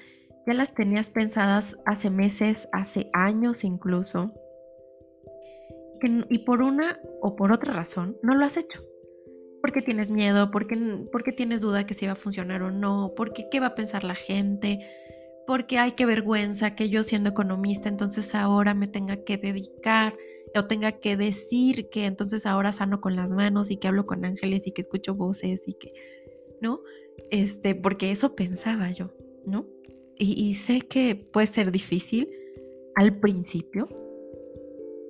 ya 0.48 0.54
las 0.54 0.74
tenías 0.74 1.10
pensadas 1.10 1.76
hace 1.84 2.08
meses, 2.08 2.70
hace 2.72 3.10
años 3.12 3.64
incluso, 3.64 4.32
y 6.02 6.38
por 6.38 6.62
una 6.62 6.98
o 7.20 7.36
por 7.36 7.52
otra 7.52 7.74
razón 7.74 8.16
no 8.22 8.34
lo 8.34 8.46
has 8.46 8.56
hecho. 8.56 8.82
Porque 9.60 9.82
tienes 9.82 10.10
miedo, 10.10 10.50
porque, 10.50 10.78
porque 11.12 11.32
tienes 11.32 11.60
duda 11.60 11.84
que 11.84 11.92
si 11.92 12.06
va 12.06 12.12
a 12.12 12.16
funcionar 12.16 12.62
o 12.62 12.70
no, 12.70 13.12
porque 13.14 13.48
qué 13.50 13.60
va 13.60 13.66
a 13.66 13.74
pensar 13.74 14.04
la 14.04 14.14
gente, 14.14 14.78
porque 15.46 15.76
hay 15.78 15.92
que 15.92 16.06
vergüenza 16.06 16.74
que 16.74 16.88
yo 16.88 17.02
siendo 17.02 17.28
economista 17.28 17.90
entonces 17.90 18.34
ahora 18.34 18.72
me 18.72 18.88
tenga 18.88 19.24
que 19.24 19.36
dedicar 19.36 20.16
o 20.54 20.64
tenga 20.64 20.92
que 20.92 21.18
decir 21.18 21.90
que 21.90 22.06
entonces 22.06 22.46
ahora 22.46 22.72
sano 22.72 23.02
con 23.02 23.16
las 23.16 23.32
manos 23.32 23.70
y 23.70 23.76
que 23.76 23.88
hablo 23.88 24.06
con 24.06 24.24
ángeles 24.24 24.66
y 24.66 24.72
que 24.72 24.80
escucho 24.80 25.14
voces 25.14 25.68
y 25.68 25.74
que, 25.74 25.92
¿no? 26.62 26.80
Este, 27.30 27.74
porque 27.74 28.12
eso 28.12 28.34
pensaba 28.34 28.90
yo, 28.92 29.12
¿no? 29.44 29.66
Y 30.18 30.54
sé 30.54 30.80
que 30.80 31.14
puede 31.14 31.46
ser 31.46 31.70
difícil 31.70 32.28
al 32.96 33.18
principio, 33.20 33.88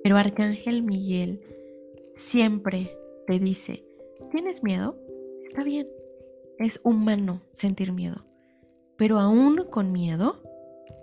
pero 0.03 0.17
Arcángel 0.17 0.83
Miguel 0.83 1.41
siempre 2.13 2.95
te 3.25 3.39
dice, 3.39 3.83
¿tienes 4.31 4.63
miedo? 4.63 4.95
Está 5.45 5.63
bien, 5.63 5.87
es 6.59 6.79
humano 6.83 7.41
sentir 7.53 7.91
miedo, 7.91 8.25
pero 8.95 9.17
aún 9.17 9.65
con 9.69 9.91
miedo 9.91 10.41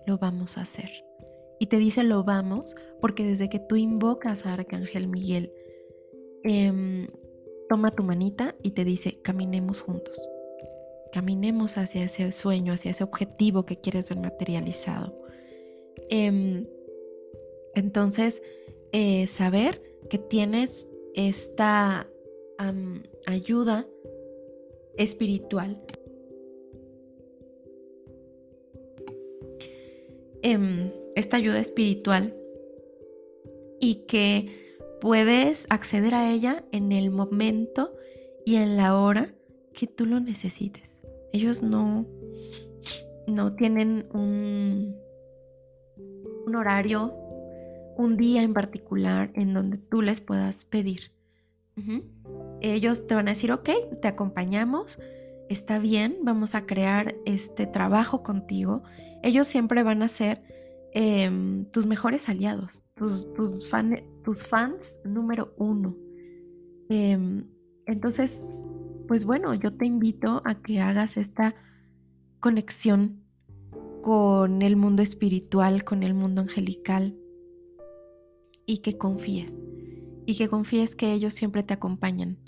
lo 0.06 0.18
vamos 0.18 0.58
a 0.58 0.62
hacer. 0.62 0.90
Y 1.58 1.66
te 1.66 1.78
dice 1.78 2.04
lo 2.04 2.22
vamos 2.22 2.76
porque 3.00 3.24
desde 3.24 3.48
que 3.48 3.58
tú 3.58 3.76
invocas 3.76 4.46
a 4.46 4.52
Arcángel 4.52 5.08
Miguel, 5.08 5.50
em, 6.44 7.08
toma 7.68 7.90
tu 7.90 8.02
manita 8.02 8.54
y 8.62 8.72
te 8.72 8.84
dice, 8.84 9.20
caminemos 9.22 9.80
juntos. 9.80 10.16
Caminemos 11.12 11.76
hacia 11.78 12.04
ese 12.04 12.30
sueño, 12.32 12.72
hacia 12.72 12.90
ese 12.90 13.04
objetivo 13.04 13.64
que 13.64 13.80
quieres 13.80 14.08
ver 14.08 14.18
materializado. 14.18 15.14
Em, 16.10 16.66
entonces, 17.74 18.42
eh, 18.92 19.26
saber 19.26 19.82
que 20.08 20.18
tienes 20.18 20.88
esta 21.14 22.08
ayuda 23.26 23.86
espiritual. 24.96 25.82
Em, 30.42 30.92
esta 31.16 31.38
ayuda 31.38 31.58
espiritual 31.58 32.34
y 33.80 34.06
que 34.06 34.78
puedes 35.00 35.66
acceder 35.70 36.14
a 36.14 36.32
ella 36.32 36.64
en 36.72 36.92
el 36.92 37.10
momento 37.10 37.94
y 38.44 38.56
en 38.56 38.76
la 38.76 38.96
hora 38.96 39.35
que 39.76 39.86
tú 39.86 40.06
lo 40.06 40.18
necesites. 40.18 41.02
Ellos 41.32 41.62
no, 41.62 42.06
no 43.28 43.54
tienen 43.54 44.08
un, 44.12 44.96
un 46.46 46.56
horario 46.56 47.14
un 47.98 48.16
día 48.16 48.42
en 48.42 48.54
particular 48.54 49.30
en 49.34 49.52
donde 49.52 49.76
tú 49.78 50.02
les 50.02 50.20
puedas 50.20 50.64
pedir. 50.64 51.12
Ellos 52.62 53.06
te 53.06 53.14
van 53.14 53.28
a 53.28 53.32
decir, 53.32 53.52
ok, 53.52 53.68
te 54.00 54.08
acompañamos, 54.08 54.98
está 55.50 55.78
bien, 55.78 56.16
vamos 56.22 56.54
a 56.54 56.64
crear 56.64 57.14
este 57.26 57.66
trabajo 57.66 58.22
contigo. 58.22 58.82
Ellos 59.22 59.46
siempre 59.46 59.82
van 59.82 60.02
a 60.02 60.08
ser 60.08 60.42
em, 60.94 61.66
tus 61.66 61.86
mejores 61.86 62.30
aliados, 62.30 62.82
tus, 62.94 63.32
tus, 63.34 63.70
tus 64.24 64.46
fans 64.46 65.00
número 65.04 65.52
uno. 65.58 65.94
Em, 66.88 67.46
entonces, 67.84 68.46
pues 69.06 69.24
bueno, 69.24 69.54
yo 69.54 69.72
te 69.72 69.86
invito 69.86 70.42
a 70.44 70.62
que 70.62 70.80
hagas 70.80 71.16
esta 71.16 71.54
conexión 72.40 73.22
con 74.02 74.62
el 74.62 74.76
mundo 74.76 75.02
espiritual, 75.02 75.84
con 75.84 76.02
el 76.02 76.14
mundo 76.14 76.42
angelical, 76.42 77.16
y 78.66 78.78
que 78.78 78.98
confíes. 78.98 79.64
Y 80.26 80.36
que 80.36 80.48
confíes 80.48 80.96
que 80.96 81.12
ellos 81.12 81.34
siempre 81.34 81.62
te 81.62 81.74
acompañan, 81.74 82.38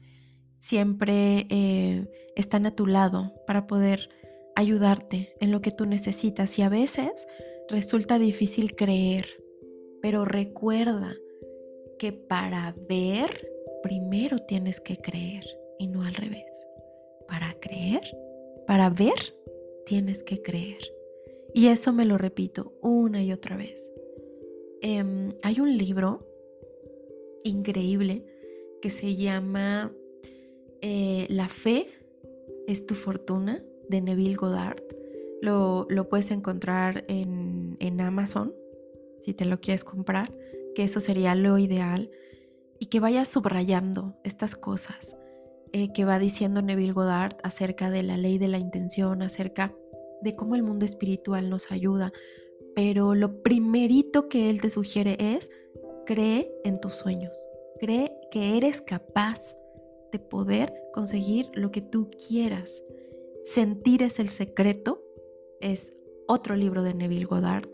siempre 0.59 1.47
eh, 1.49 2.09
están 2.35 2.67
a 2.67 2.75
tu 2.75 2.87
lado 2.87 3.35
para 3.47 3.67
poder 3.67 4.09
ayudarte 4.57 5.35
en 5.41 5.53
lo 5.53 5.61
que 5.61 5.71
tú 5.71 5.87
necesitas. 5.87 6.59
Y 6.59 6.63
a 6.63 6.69
veces 6.69 7.27
resulta 7.69 8.19
difícil 8.19 8.75
creer, 8.75 9.27
pero 10.03 10.25
recuerda 10.25 11.15
que 11.99 12.13
para 12.13 12.75
ver, 12.89 13.49
primero 13.83 14.39
tienes 14.39 14.81
que 14.81 14.97
creer 14.97 15.58
y 15.79 15.87
no 15.87 16.03
al 16.03 16.15
revés. 16.15 16.67
Para 17.27 17.55
creer, 17.61 18.03
para 18.67 18.91
ver, 18.91 19.35
tienes 19.87 20.23
que 20.23 20.43
creer. 20.43 20.79
Y 21.55 21.67
eso 21.69 21.93
me 21.93 22.05
lo 22.05 22.19
repito 22.19 22.75
una 22.83 23.23
y 23.23 23.33
otra 23.33 23.57
vez. 23.57 23.91
Em, 24.81 25.33
hay 25.43 25.61
un 25.61 25.77
libro 25.77 26.27
increíble 27.43 28.25
que 28.81 28.91
se 28.91 29.17
llama 29.17 29.93
eh, 30.83 31.27
La 31.31 31.49
fe 31.49 31.89
es 32.67 32.87
tu 32.87 32.95
fortuna 32.95 33.63
de 33.89 34.01
Neville 34.01 34.35
Goddard. 34.35 34.83
Lo, 35.41 35.87
puedes 36.09 36.31
encontrar 36.31 37.05
en, 37.09 38.01
Amazon 38.01 38.55
si 39.21 39.35
te 39.35 39.45
lo 39.45 39.61
quieres 39.61 39.85
comprar, 39.85 40.33
que 40.75 40.85
eso 40.85 41.01
sería 41.01 41.35
lo 41.35 41.59
ideal. 41.59 42.11
Y 42.79 42.87
que 42.87 43.01
vayas 43.01 43.27
subrayando 43.27 44.15
estas 44.23 44.55
cosas 44.55 45.17
eh, 45.73 45.93
que 45.93 46.05
va 46.05 46.19
diciendo 46.19 46.63
Neville 46.63 46.93
Goddard 46.93 47.37
acerca 47.43 47.91
de 47.91 48.03
la 48.03 48.17
ley 48.17 48.39
de 48.39 48.49
la 48.49 48.59
intención, 48.59 49.23
acerca 49.23 49.75
de 50.23 50.35
cómo 50.35 50.55
el 50.55 50.63
mundo 50.63 50.85
espiritual 50.85 51.51
nos 51.51 51.71
ayuda 51.71 52.13
pero 52.79 53.17
lo 53.17 53.43
primerito 53.43 54.29
que 54.29 54.51
él 54.51 54.61
te 54.61 54.71
sugiere 54.71 55.17
es 55.19 55.51
cree 56.07 56.49
en 56.63 56.81
tus 56.81 56.95
sueños, 56.95 57.37
cree 57.81 58.13
que 58.31 58.57
eres 58.57 58.81
capaz 58.81 59.57
de 60.13 60.21
poder 60.21 60.73
conseguir 60.93 61.51
lo 61.55 61.73
que 61.73 61.81
tú 61.81 62.09
quieras. 62.29 62.85
Sentir 63.43 64.05
es 64.05 64.21
el 64.21 64.29
secreto 64.29 65.03
es 65.61 65.93
otro 66.29 66.55
libro 66.55 66.85
de 66.85 66.95
Neville 66.95 67.25
Goddard, 67.25 67.69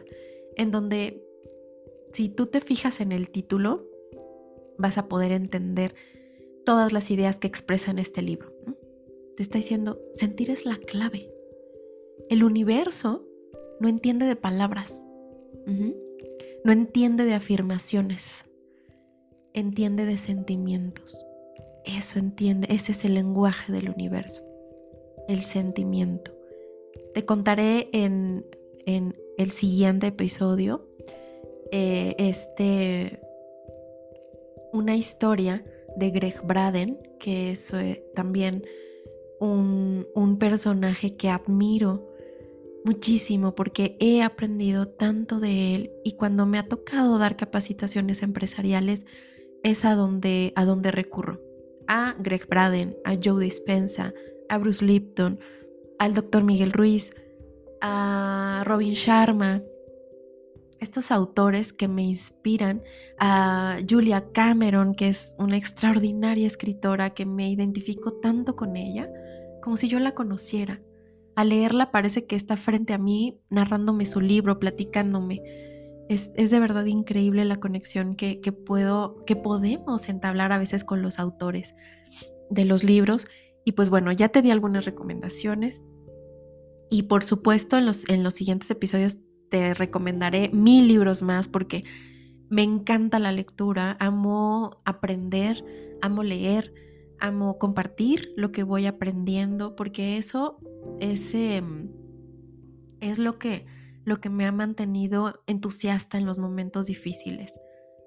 en 0.57 0.71
donde 0.71 1.23
si 2.15 2.31
tú 2.31 2.47
te 2.47 2.63
fijas 2.63 3.03
en 3.03 3.13
el 3.13 3.29
título, 3.29 3.87
vas 4.79 4.97
a 4.97 5.07
poder 5.07 5.33
entender 5.33 5.95
todas 6.65 6.93
las 6.93 7.11
ideas 7.11 7.39
que 7.39 7.47
expresa 7.47 7.91
en 7.91 7.99
este 7.99 8.23
libro. 8.23 8.53
Te 9.37 9.43
está 9.43 9.59
diciendo, 9.59 10.01
sentir 10.13 10.51
es 10.51 10.65
la 10.65 10.77
clave. 10.77 11.31
El 12.29 12.45
universo 12.45 13.27
no 13.81 13.89
entiende 13.89 14.27
de 14.27 14.37
palabras, 14.37 15.05
no 16.65 16.73
entiende 16.73 17.25
de 17.25 17.35
afirmaciones, 17.35 18.45
entiende 19.53 20.07
de 20.07 20.19
sentimientos. 20.19 21.27
Eso 21.85 22.19
entiende, 22.19 22.69
ese 22.71 22.93
es 22.93 23.05
el 23.05 23.15
lenguaje 23.15 23.73
del 23.73 23.91
universo, 23.91 24.43
el 25.29 25.43
sentimiento. 25.43 26.33
Te 27.13 27.25
contaré 27.25 27.89
en, 27.93 28.47
el 28.87 29.51
siguiente 29.51 30.09
episodio 30.09 30.87
eh, 31.73 32.15
este, 32.19 33.21
una 34.73 34.95
historia 34.95 35.65
de 35.97 36.11
Greg 36.11 36.41
Braden, 36.45 36.99
que 37.19 37.53
es 37.53 37.73
eh, 37.73 38.05
también 38.15 38.65
un, 39.41 40.07
un 40.15 40.39
personaje 40.39 41.17
que 41.17 41.29
admiro 41.29 42.09
muchísimo 42.85 43.55
porque 43.55 43.97
he 43.99 44.23
aprendido 44.23 44.87
tanto 44.87 45.41
de 45.41 45.75
él 45.75 45.93
y 46.05 46.13
cuando 46.17 46.47
me 46.47 46.59
ha 46.59 46.69
tocado 46.69 47.19
dar 47.19 47.37
capacitaciones 47.37 48.23
empresariales 48.23 49.07
es 49.63 49.85
a 49.85 49.95
donde, 49.95 50.53
a 50.55 50.65
donde 50.65 50.93
recurro. 50.93 51.41
A 51.89 52.15
Greg 52.19 52.47
Braden, 52.47 52.97
a 53.05 53.15
Joe 53.23 53.43
Dispensa, 53.43 54.13
a 54.49 54.59
Bruce 54.59 54.85
Lipton, 54.85 55.41
al 55.99 56.15
doctor 56.15 56.45
Miguel 56.45 56.73
Ruiz, 56.73 57.13
a 57.81 58.63
Robin 58.67 58.93
Sharma, 58.93 59.63
estos 60.81 61.11
autores 61.11 61.73
que 61.73 61.89
me 61.89 62.03
inspiran, 62.03 62.83
a 63.19 63.79
Julia 63.89 64.25
Cameron, 64.33 64.95
que 64.95 65.09
es 65.09 65.35
una 65.39 65.57
extraordinaria 65.57 66.47
escritora 66.47 67.11
que 67.11 67.27
me 67.27 67.51
identifico 67.51 68.13
tanto 68.15 68.57
con 68.57 68.77
ella, 68.77 69.09
como 69.63 69.77
si 69.77 69.89
yo 69.89 69.99
la 69.99 70.15
conociera. 70.15 70.81
Al 71.37 71.49
leerla 71.49 71.91
parece 71.91 72.27
que 72.27 72.37
está 72.37 72.57
frente 72.57 72.93
a 72.93 72.99
mí 72.99 73.41
narrándome 73.51 74.07
su 74.07 74.21
libro, 74.21 74.61
platicándome. 74.61 75.43
Es, 76.09 76.33
de 76.35 76.61
verdad 76.61 76.85
increíble 76.85 77.45
la 77.45 77.59
conexión 77.59 78.15
que, 78.15 78.37
puedo, 78.53 79.25
que 79.25 79.37
podemos 79.37 80.09
entablar 80.09 80.53
a 80.53 80.59
veces 80.59 80.85
con 80.85 81.03
los 81.03 81.19
autores 81.19 81.75
de 82.51 82.65
los 82.65 82.85
libros. 82.85 83.27
Y 83.65 83.73
pues 83.73 83.91
bueno, 83.91 84.13
ya 84.13 84.29
te 84.29 84.43
di 84.43 84.51
algunas 84.51 84.85
recomendaciones. 84.85 85.87
Y 86.91 87.05
por 87.05 87.25
supuesto, 87.25 87.79
en 87.79 87.87
los, 87.87 88.09
en 88.09 88.23
los 88.23 88.35
siguientes 88.35 88.71
episodios 88.71 89.19
te 89.49 89.75
recomendaré 89.75 90.51
mil 90.51 90.89
libros 90.89 91.23
más 91.23 91.49
porque 91.49 91.85
me 92.49 92.63
encanta 92.63 93.19
la 93.19 93.33
lectura, 93.33 93.97
amo 94.01 94.81
aprender, 94.85 95.65
amo 96.03 96.23
leer, 96.23 96.73
amo 97.19 97.59
compartir 97.59 98.33
lo 98.37 98.53
que 98.53 98.63
voy 98.63 98.87
aprendiendo, 98.87 99.75
porque 99.77 100.19
eso 100.19 100.59
es, 101.01 101.35
em, 101.35 101.91
es 103.01 103.19
lo, 103.19 103.39
que, 103.39 103.67
lo 104.05 104.21
que 104.21 104.29
me 104.29 104.47
ha 104.47 104.53
mantenido 104.53 105.43
entusiasta 105.47 106.19
en 106.19 106.27
los 106.27 106.39
momentos 106.39 106.87
difíciles. 106.87 107.59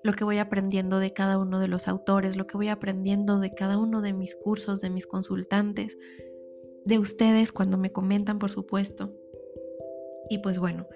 Lo 0.03 0.13
que 0.13 0.23
voy 0.23 0.37
aprendiendo 0.37 0.99
de 0.99 1.11
cada 1.11 1.37
uno 1.37 1.59
de 1.59 1.67
los 1.67 1.87
autores, 1.87 2.37
lo 2.37 2.47
que 2.47 2.55
voy 2.55 2.69
aprendiendo 2.69 3.39
de 3.39 3.53
cada 3.53 3.77
uno 3.77 4.01
de 4.01 4.13
mis 4.13 4.35
cursos, 4.35 4.79
de 4.81 4.89
mis 4.89 5.07
consultantes, 5.07 5.97
de 6.85 6.99
ustedes 6.99 7.51
cuando 7.51 7.77
me 7.77 7.91
comentan, 7.91 8.39
por 8.39 8.51
supuesto. 8.51 9.13
Y 10.29 10.37
pues 10.37 10.59
bueno, 10.59 10.87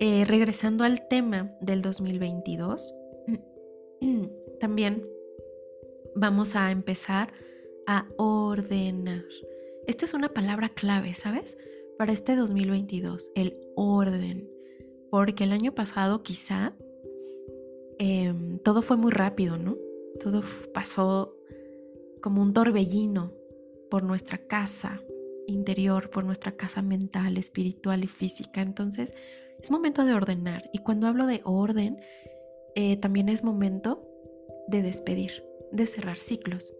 eh, 0.00 0.24
regresando 0.24 0.82
al 0.84 1.06
tema 1.08 1.54
del 1.60 1.82
2022, 1.82 2.94
también 4.60 5.06
vamos 6.14 6.56
a 6.56 6.70
empezar 6.70 7.32
a 7.86 8.08
ordenar. 8.16 9.24
Esta 9.86 10.06
es 10.06 10.14
una 10.14 10.30
palabra 10.30 10.70
clave, 10.70 11.12
¿sabes? 11.12 11.58
Para 11.98 12.12
este 12.12 12.34
2022, 12.34 13.30
el 13.34 13.58
orden. 13.76 14.48
Porque 15.10 15.44
el 15.44 15.52
año 15.52 15.74
pasado 15.74 16.22
quizá 16.22 16.74
em, 17.98 18.58
todo 18.60 18.80
fue 18.80 18.96
muy 18.96 19.10
rápido, 19.10 19.58
¿no? 19.58 19.76
Todo 20.18 20.42
pasó 20.72 21.36
como 22.22 22.40
un 22.40 22.54
torbellino 22.54 23.34
por 23.90 24.02
nuestra 24.02 24.38
casa 24.38 25.02
interior, 25.46 26.08
por 26.08 26.24
nuestra 26.24 26.52
casa 26.52 26.80
mental, 26.80 27.36
espiritual 27.36 28.04
y 28.04 28.06
física. 28.06 28.62
Entonces, 28.62 29.14
es 29.62 29.70
momento 29.70 30.04
de 30.04 30.14
ordenar. 30.14 30.68
Y 30.72 30.78
cuando 30.78 31.06
hablo 31.06 31.26
de 31.26 31.40
orden, 31.44 32.00
eh, 32.74 32.96
también 32.96 33.28
es 33.28 33.44
momento 33.44 34.06
de 34.68 34.82
despedir, 34.82 35.44
de 35.72 35.86
cerrar 35.86 36.18
ciclos. 36.18 36.72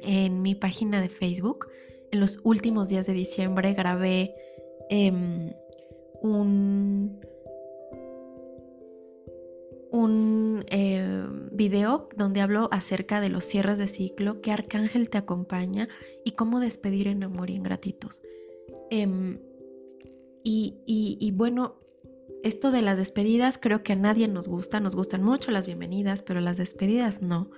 En 0.00 0.42
mi 0.42 0.54
página 0.54 1.00
de 1.00 1.08
Facebook, 1.08 1.68
en 2.10 2.20
los 2.20 2.40
últimos 2.44 2.88
días 2.88 3.06
de 3.06 3.12
diciembre, 3.12 3.72
grabé 3.74 4.34
em, 4.90 5.52
un, 6.22 7.20
un 9.90 10.64
eh, 10.68 11.26
video 11.52 12.08
donde 12.16 12.40
hablo 12.40 12.68
acerca 12.72 13.20
de 13.20 13.28
los 13.28 13.44
cierres 13.44 13.78
de 13.78 13.88
ciclo, 13.88 14.40
qué 14.40 14.52
arcángel 14.52 15.08
te 15.10 15.18
acompaña 15.18 15.88
y 16.24 16.32
cómo 16.32 16.60
despedir 16.60 17.08
en 17.08 17.22
amor 17.22 17.50
y 17.50 17.56
en 17.56 17.62
gratitud. 17.62 18.12
Em, 18.90 19.40
y, 20.48 21.30
bueno, 21.34 21.76
esto 22.42 22.70
de 22.70 22.82
las 22.82 22.96
despedidas 22.96 23.58
creo 23.58 23.82
que 23.82 23.94
a 23.94 23.96
nadie 23.96 24.28
nos 24.28 24.46
gusta, 24.46 24.78
nos 24.78 24.94
gustan 24.94 25.22
mucho 25.22 25.50
las 25.50 25.66
bienvenidas, 25.66 26.22
pero 26.22 26.40
las 26.40 26.56
despedidas 26.56 27.22
no. 27.22 27.50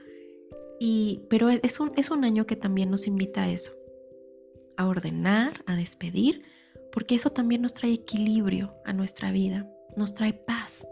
Y, 0.80 1.22
pero 1.28 1.50
es 1.50 1.80
un, 1.80 1.92
es 1.96 2.10
un 2.10 2.24
año 2.24 2.46
que 2.46 2.56
también 2.56 2.90
nos 2.90 3.06
invita 3.06 3.42
a 3.42 3.50
eso, 3.50 3.72
a 4.76 4.86
ordenar, 4.86 5.62
a 5.66 5.76
despedir, 5.76 6.42
porque 6.92 7.16
eso 7.16 7.30
también 7.30 7.62
nos 7.62 7.74
trae 7.74 7.92
equilibrio 7.92 8.74
a 8.84 8.92
nuestra 8.92 9.32
vida, 9.32 9.70
nos 9.96 10.14
trae 10.14 10.32
paz. 10.32 10.86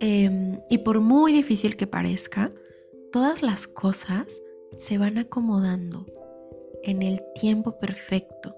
Em, 0.00 0.60
y 0.70 0.78
por 0.78 1.00
muy 1.00 1.32
difícil 1.32 1.76
que 1.76 1.86
parezca, 1.86 2.52
todas 3.12 3.42
las 3.42 3.66
cosas 3.66 4.42
se 4.76 4.98
van 4.98 5.18
acomodando 5.18 6.06
en 6.82 7.02
el 7.02 7.20
tiempo 7.34 7.78
perfecto, 7.78 8.56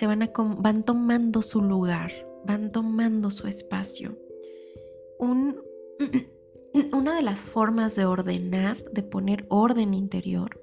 se 0.00 0.06
van, 0.06 0.30
van 0.60 0.82
tomando 0.82 1.42
su 1.42 1.60
lugar, 1.60 2.10
van 2.46 2.72
tomando 2.72 3.30
su 3.30 3.46
espacio. 3.46 4.16
una 6.92 7.14
de 7.14 7.22
las 7.22 7.40
formas 7.42 7.96
de 7.96 8.06
ordenar, 8.06 8.82
de 8.92 9.02
poner 9.02 9.44
orden 9.50 9.92
interior, 9.92 10.58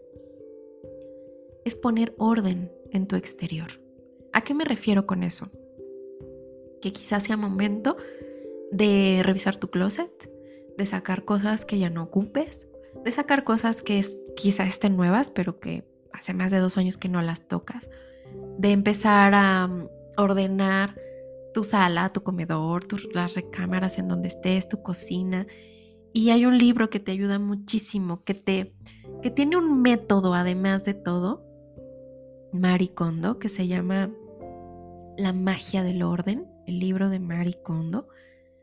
es 1.65 1.75
poner 1.75 2.15
orden 2.17 2.71
en 2.89 3.05
tu 3.05 3.15
exterior. 3.15 3.79
¿A 4.33 4.41
qué 4.41 4.55
me 4.55 4.65
refiero 4.65 5.05
con 5.05 5.21
eso? 5.21 5.51
Que 6.81 6.91
quizás 6.91 7.25
sea 7.25 7.37
momento 7.37 7.95
de 8.71 9.21
revisar 9.23 9.55
tu 9.55 9.69
closet, 9.69 10.31
de 10.79 10.85
sacar 10.87 11.25
cosas 11.25 11.63
que 11.63 11.77
ya 11.77 11.91
no 11.91 12.01
ocupes, 12.01 12.67
de 13.05 13.11
sacar 13.11 13.43
cosas 13.43 13.83
que 13.83 14.01
quizás 14.35 14.67
estén 14.67 14.97
nuevas, 14.97 15.29
pero 15.29 15.59
que 15.59 15.83
hace 16.11 16.33
más 16.33 16.49
de 16.49 16.57
dos 16.57 16.79
años 16.79 16.97
que 16.97 17.07
no 17.07 17.21
las 17.21 17.47
tocas, 17.47 17.87
de 18.57 18.71
empezar 18.71 19.33
a 19.33 19.67
mm, 19.67 19.89
ordenar 20.17 20.95
tu 21.53 21.63
sala, 21.63 22.09
tu 22.09 22.23
comedor, 22.23 22.85
las 23.13 23.35
recámaras 23.35 23.97
en 23.97 24.07
donde 24.07 24.27
estés, 24.27 24.67
tu 24.69 24.81
cocina. 24.81 25.47
Y 26.13 26.29
hay 26.29 26.45
un 26.45 26.57
libro 26.57 26.89
que 26.89 26.99
te 26.99 27.11
ayuda 27.11 27.39
muchísimo, 27.39 28.23
que 28.23 28.33
te 28.33 28.73
que 29.21 29.31
tiene 29.31 29.57
un 29.57 29.81
método 29.81 30.33
además 30.33 30.83
de 30.83 30.93
todo, 30.93 31.43
Maricondo, 32.53 33.39
que 33.39 33.49
se 33.49 33.67
llama 33.67 34.11
La 35.17 35.33
magia 35.33 35.83
del 35.83 36.03
orden, 36.03 36.45
el 36.67 36.79
libro 36.79 37.09
de 37.09 37.19
Maricondo. 37.19 38.07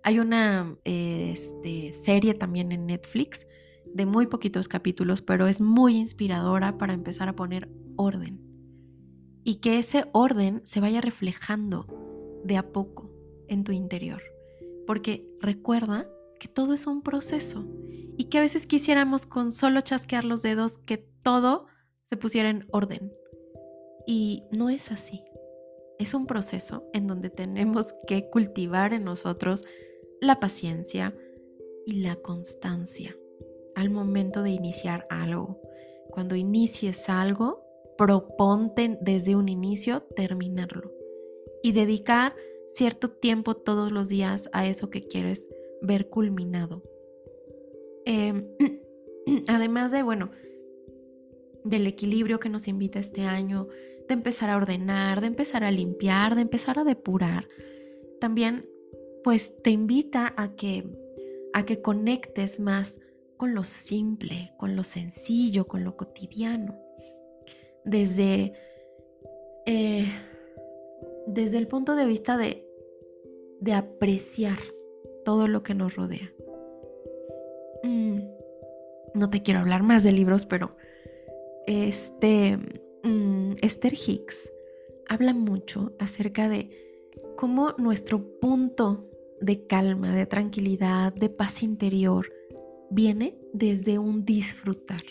Hay 0.05 0.19
una 0.19 0.77
este, 0.85 1.93
serie 1.93 2.35
también 2.35 2.73
en 2.73 2.87
Netflix 2.87 3.47
de 3.87 4.07
muy 4.07 4.27
poquitos 4.27 4.69
capítulos, 4.69 5.23
pero 5.23 5.47
es 5.47 5.61
muy 5.61 5.97
inspiradora 5.97 6.79
para 6.79 6.93
empezar 6.93 7.29
a 7.29 7.37
poner 7.37 7.69
orden. 7.97 8.44
Y 9.45 9.57
que 9.57 9.79
ese 9.79 10.07
orden 10.13 10.61
se 10.65 10.81
vaya 10.81 11.01
reflejando 11.01 11.87
de 12.45 12.57
a 12.57 12.73
poco 12.73 13.11
en 13.49 13.65
tu 13.65 13.73
interior. 13.73 14.23
Porque 14.87 15.29
recuerda 15.41 16.09
que 16.41 16.49
todo 16.49 16.75
es 16.75 16.87
un 16.87 17.03
proceso 17.03 17.67
y 18.17 18.25
que 18.25 18.39
a 18.39 18.43
veces 18.43 18.67
quisiéramos 18.67 19.27
con 19.27 19.53
solo 19.53 19.81
chasquear 19.81 20.25
los 20.25 20.43
dedos 20.43 20.79
que 20.79 20.99
todo 20.99 21.67
se 22.05 22.17
pusiera 22.17 22.49
en 22.49 22.67
orden. 22.71 23.13
Y 24.07 24.45
no 24.51 24.71
es 24.71 24.91
así. 24.91 25.23
Es 25.99 26.15
un 26.15 26.27
proceso 26.27 26.85
en 26.93 27.07
donde 27.07 27.31
tenemos 27.31 27.95
que 28.07 28.29
cultivar 28.31 28.93
en 28.93 29.05
nosotros 29.05 29.65
la 30.21 30.41
paciencia 30.41 31.15
y 31.87 32.01
la 32.01 32.17
constancia 32.17 33.15
al 33.75 33.91
momento 33.91 34.43
de 34.43 34.51
iniciar 34.51 35.07
algo. 35.11 35.61
Cuando 36.11 36.37
inicies 36.37 37.09
algo, 37.09 37.64
proponte 37.97 38.99
desde 39.01 39.37
un 39.37 39.49
inicio 39.49 40.03
terminarlo 40.17 40.93
y 41.63 41.73
dedicar 41.73 42.35
cierto 42.67 43.11
tiempo 43.11 43.55
todos 43.55 43.93
los 43.93 44.09
días 44.09 44.49
a 44.53 44.67
eso 44.67 44.91
que 44.91 45.07
quieres 45.07 45.49
ver 45.81 46.09
culminado. 46.09 46.83
Em, 48.05 48.49
además 49.49 49.93
de, 49.93 50.03
bueno, 50.03 50.31
del 51.65 51.87
equilibrio 51.87 52.41
que 52.41 52.49
nos 52.49 52.69
invita 52.69 52.99
este 52.99 53.23
año, 53.23 53.69
de 54.07 54.15
empezar 54.15 54.51
a 54.51 54.57
ordenar, 54.57 55.21
de 55.21 55.29
empezar 55.29 55.65
a 55.65 55.71
limpiar, 55.71 56.35
de 56.35 56.43
empezar 56.43 56.79
a 56.79 56.85
depurar, 56.85 57.49
también 58.21 58.69
pues 59.23 59.55
te 59.63 59.71
invita 59.71 60.35
a 60.37 60.55
que, 60.55 60.87
a 61.55 61.65
que 61.65 61.81
conectes 61.81 62.61
más 62.61 63.01
con 63.39 63.55
lo 63.55 63.65
simple, 63.65 64.53
con 64.59 64.77
lo 64.77 64.85
sencillo, 64.85 65.67
con 65.67 65.85
lo 65.85 65.97
cotidiano. 65.97 66.84
Desde, 67.85 68.53
eh, 69.67 70.07
desde 71.27 71.59
el 71.59 71.67
punto 71.67 71.97
de 71.97 72.07
vista 72.07 72.37
de, 72.37 72.67
de 73.61 73.73
apreciar 73.73 74.59
todo 75.25 75.49
lo 75.49 75.63
que 75.63 75.75
nos 75.75 75.97
rodea. 75.97 76.33
Mm, 77.83 78.21
no 79.15 79.31
te 79.31 79.43
quiero 79.43 79.61
hablar 79.61 79.83
más 79.83 80.03
de 80.05 80.13
libros, 80.13 80.47
pero 80.47 80.77
este, 81.67 82.59
mm, 83.03 83.53
Esther 83.63 83.95
Hicks 83.95 84.53
habla 85.09 85.35
mucho 85.35 85.93
acerca 85.99 86.49
de 86.49 86.71
cómo 87.37 87.75
nuestro 87.79 88.39
punto 88.41 89.09
de 89.41 89.67
calma, 89.67 90.15
de 90.15 90.27
tranquilidad, 90.27 91.13
de 91.15 91.29
paz 91.29 91.63
interior, 91.63 92.31
viene 92.91 93.39
desde 93.53 93.99
un 93.99 94.25
disfrutar. 94.25 95.03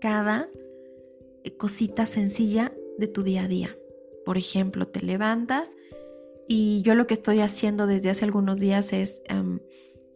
Cada 0.00 0.48
cosita 1.52 2.06
sencilla 2.06 2.72
de 2.98 3.08
tu 3.08 3.22
día 3.22 3.44
a 3.44 3.48
día. 3.48 3.76
Por 4.24 4.38
ejemplo, 4.38 4.88
te 4.88 5.02
levantas 5.02 5.76
y 6.48 6.82
yo 6.82 6.94
lo 6.94 7.06
que 7.06 7.14
estoy 7.14 7.40
haciendo 7.40 7.86
desde 7.86 8.10
hace 8.10 8.24
algunos 8.24 8.58
días 8.60 8.92
es 8.92 9.22
em, 9.26 9.60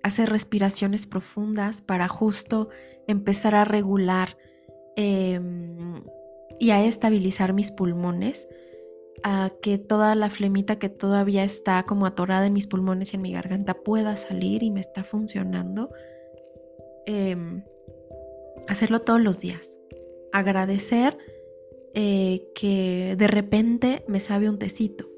hacer 0.03 0.31
respiraciones 0.31 1.07
profundas 1.07 1.83
para 1.83 2.09
justo 2.09 2.69
empezar 3.07 3.55
a 3.55 3.65
regular 3.65 4.37
em, 4.97 6.03
y 6.59 6.71
a 6.71 6.85
estabilizar 6.85 7.53
mis 7.53 7.71
pulmones 7.71 8.49
a 9.23 9.51
que 9.63 9.79
toda 9.79 10.15
la 10.15 10.31
flemita 10.31 10.79
que 10.79 10.89
todavía 10.89 11.45
está 11.45 11.83
como 11.85 12.07
atorada 12.07 12.47
en 12.47 12.53
mis 12.53 12.67
pulmones 12.67 13.13
y 13.13 13.17
en 13.17 13.23
mi 13.23 13.33
garganta 13.33 13.75
pueda 13.75 14.17
salir 14.17 14.63
y 14.63 14.71
me 14.71 14.81
está 14.81 15.03
funcionando. 15.03 15.91
Em, 17.07 17.65
hacerlo 18.69 19.01
todos 19.01 19.21
los 19.21 19.41
días. 19.41 19.78
Agradecer 20.33 21.17
eh, 21.95 22.51
que 22.55 23.15
de 23.17 23.27
repente 23.27 24.05
me 24.09 24.21
sabe 24.21 24.49
un 24.49 24.59
tecito, 24.59 25.09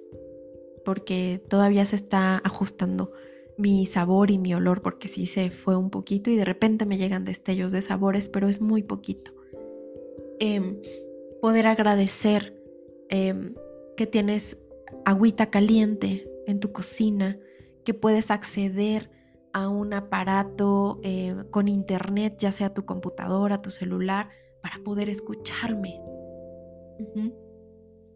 porque 0.85 1.43
todavía 1.49 1.85
se 1.85 1.97
está 1.97 2.39
ajustando 2.39 3.13
mi 3.59 3.85
sabor 3.87 4.31
y 4.31 4.39
mi 4.39 4.55
olor, 4.55 4.81
porque 4.81 5.09
sí 5.09 5.27
se 5.27 5.51
fue 5.51 5.77
un 5.77 5.91
poquito 5.91 6.31
y 6.31 6.37
de 6.37 6.45
repente 6.45 6.87
me 6.87 6.97
llegan 6.97 7.25
destellos 7.25 7.73
de 7.73 7.83
sabores, 7.83 8.29
pero 8.29 8.49
es 8.49 8.61
muy 8.61 8.83
poquito. 8.83 9.33
em, 10.43 10.81
poder 11.43 11.67
agradecer 11.67 12.55
em, 13.11 13.55
que 13.97 14.07
tienes 14.07 14.59
agüita 15.05 15.51
caliente 15.51 16.31
en 16.47 16.61
tu 16.61 16.73
cocina, 16.73 17.39
que 17.85 17.93
puedes 17.93 18.31
acceder 18.31 19.11
a 19.53 19.69
un 19.69 19.93
aparato 19.93 21.01
eh, 21.03 21.35
con 21.51 21.69
internet, 21.69 22.37
ya 22.39 22.53
sea 22.53 22.73
tu 22.73 22.85
computadora, 22.85 23.63
tu 23.63 23.71
celular, 23.71 24.31
para 24.63 24.79
poder 24.85 25.09
escucharme, 25.09 26.01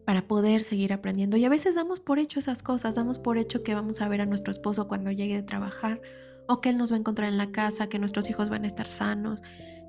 para 0.05 0.27
poder 0.27 0.61
seguir 0.61 0.93
aprendiendo. 0.93 1.37
Y 1.37 1.45
a 1.45 1.49
veces 1.49 1.75
damos 1.75 1.99
por 1.99 2.19
hecho 2.19 2.39
esas 2.39 2.61
cosas, 2.61 2.95
damos 2.95 3.19
por 3.19 3.37
hecho 3.37 3.63
que 3.63 3.75
vamos 3.75 4.01
a 4.01 4.07
ver 4.07 4.21
a 4.21 4.25
nuestro 4.25 4.51
esposo 4.51 4.87
cuando 4.87 5.11
llegue 5.11 5.35
de 5.35 5.43
trabajar, 5.43 6.01
o 6.47 6.61
que 6.61 6.69
él 6.69 6.77
nos 6.77 6.91
va 6.91 6.95
a 6.95 6.99
encontrar 6.99 7.29
en 7.29 7.37
la 7.37 7.51
casa, 7.51 7.89
que 7.89 7.99
nuestros 7.99 8.29
hijos 8.29 8.49
van 8.49 8.63
a 8.63 8.67
estar 8.67 8.85
sanos, 8.85 9.41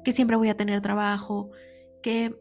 que 0.05 0.12
siempre 0.12 0.37
voy 0.37 0.49
a 0.49 0.57
tener 0.57 0.81
trabajo, 0.81 1.51
que 2.03 2.35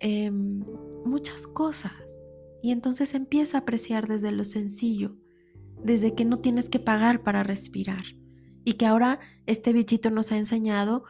em, 0.00 0.64
muchas 1.04 1.46
cosas. 1.46 2.20
Y 2.62 2.72
entonces 2.72 3.14
empieza 3.14 3.56
a 3.56 3.60
apreciar 3.60 4.08
desde 4.08 4.32
lo 4.32 4.44
sencillo, 4.44 5.16
desde 5.82 6.14
que 6.14 6.24
no 6.24 6.38
tienes 6.38 6.68
que 6.68 6.80
pagar 6.80 7.22
para 7.22 7.42
respirar. 7.42 8.04
Y 8.64 8.74
que 8.74 8.84
ahora 8.84 9.20
este 9.46 9.72
bichito 9.72 10.10
nos 10.10 10.32
ha 10.32 10.36
enseñado 10.36 11.04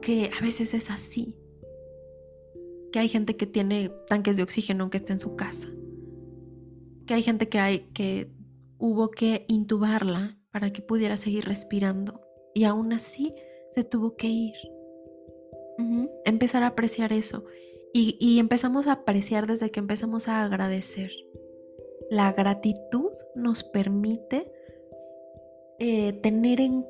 que 0.00 0.30
a 0.36 0.42
veces 0.42 0.74
es 0.74 0.90
así. 0.90 1.36
Que 2.94 3.00
hay 3.00 3.08
gente 3.08 3.34
que 3.34 3.46
tiene 3.46 3.90
tanques 4.06 4.36
de 4.36 4.44
oxígeno 4.44 4.84
aunque 4.84 4.98
esté 4.98 5.12
en 5.12 5.18
su 5.18 5.34
casa. 5.34 5.66
Que 7.08 7.14
hay 7.14 7.24
gente 7.24 7.48
que 7.48 7.58
hay 7.58 7.78
que 7.92 8.30
hubo 8.78 9.10
que 9.10 9.46
intubarla 9.48 10.38
para 10.52 10.72
que 10.72 10.80
pudiera 10.80 11.16
seguir 11.16 11.44
respirando. 11.44 12.20
Y 12.54 12.62
aún 12.62 12.92
así 12.92 13.34
se 13.70 13.82
tuvo 13.82 14.14
que 14.14 14.28
ir. 14.28 14.54
Empezar 16.24 16.62
a 16.62 16.68
apreciar 16.68 17.12
eso. 17.12 17.44
Y, 17.92 18.38
empezamos 18.38 18.86
a 18.86 18.92
apreciar 18.92 19.48
desde 19.48 19.72
que 19.72 19.80
empezamos 19.80 20.28
a 20.28 20.44
agradecer. 20.44 21.10
La 22.10 22.32
gratitud 22.32 23.10
nos 23.34 23.64
permite 23.64 24.52
eh, 25.80 26.12
tener, 26.12 26.60
en, 26.60 26.86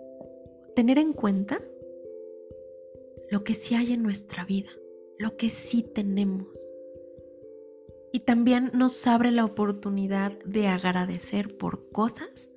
tener 0.77 0.99
en 0.99 1.15
cuenta 1.15 1.63
lo 3.31 3.43
que 3.43 3.55
sí 3.55 3.75
hay 3.75 3.95
en 3.95 4.03
nuestra 4.03 4.45
vida, 4.45 4.69
lo 5.19 5.37
que 5.37 5.51
sí 5.51 5.83
tenemos. 5.95 6.49
Y 8.13 8.21
también 8.21 8.71
nos 8.75 9.07
abre 9.07 9.31
la 9.31 9.45
oportunidad 9.45 10.39
de 10.45 10.69
agradecer 10.69 11.57
por 11.57 11.91
cosas 11.91 12.51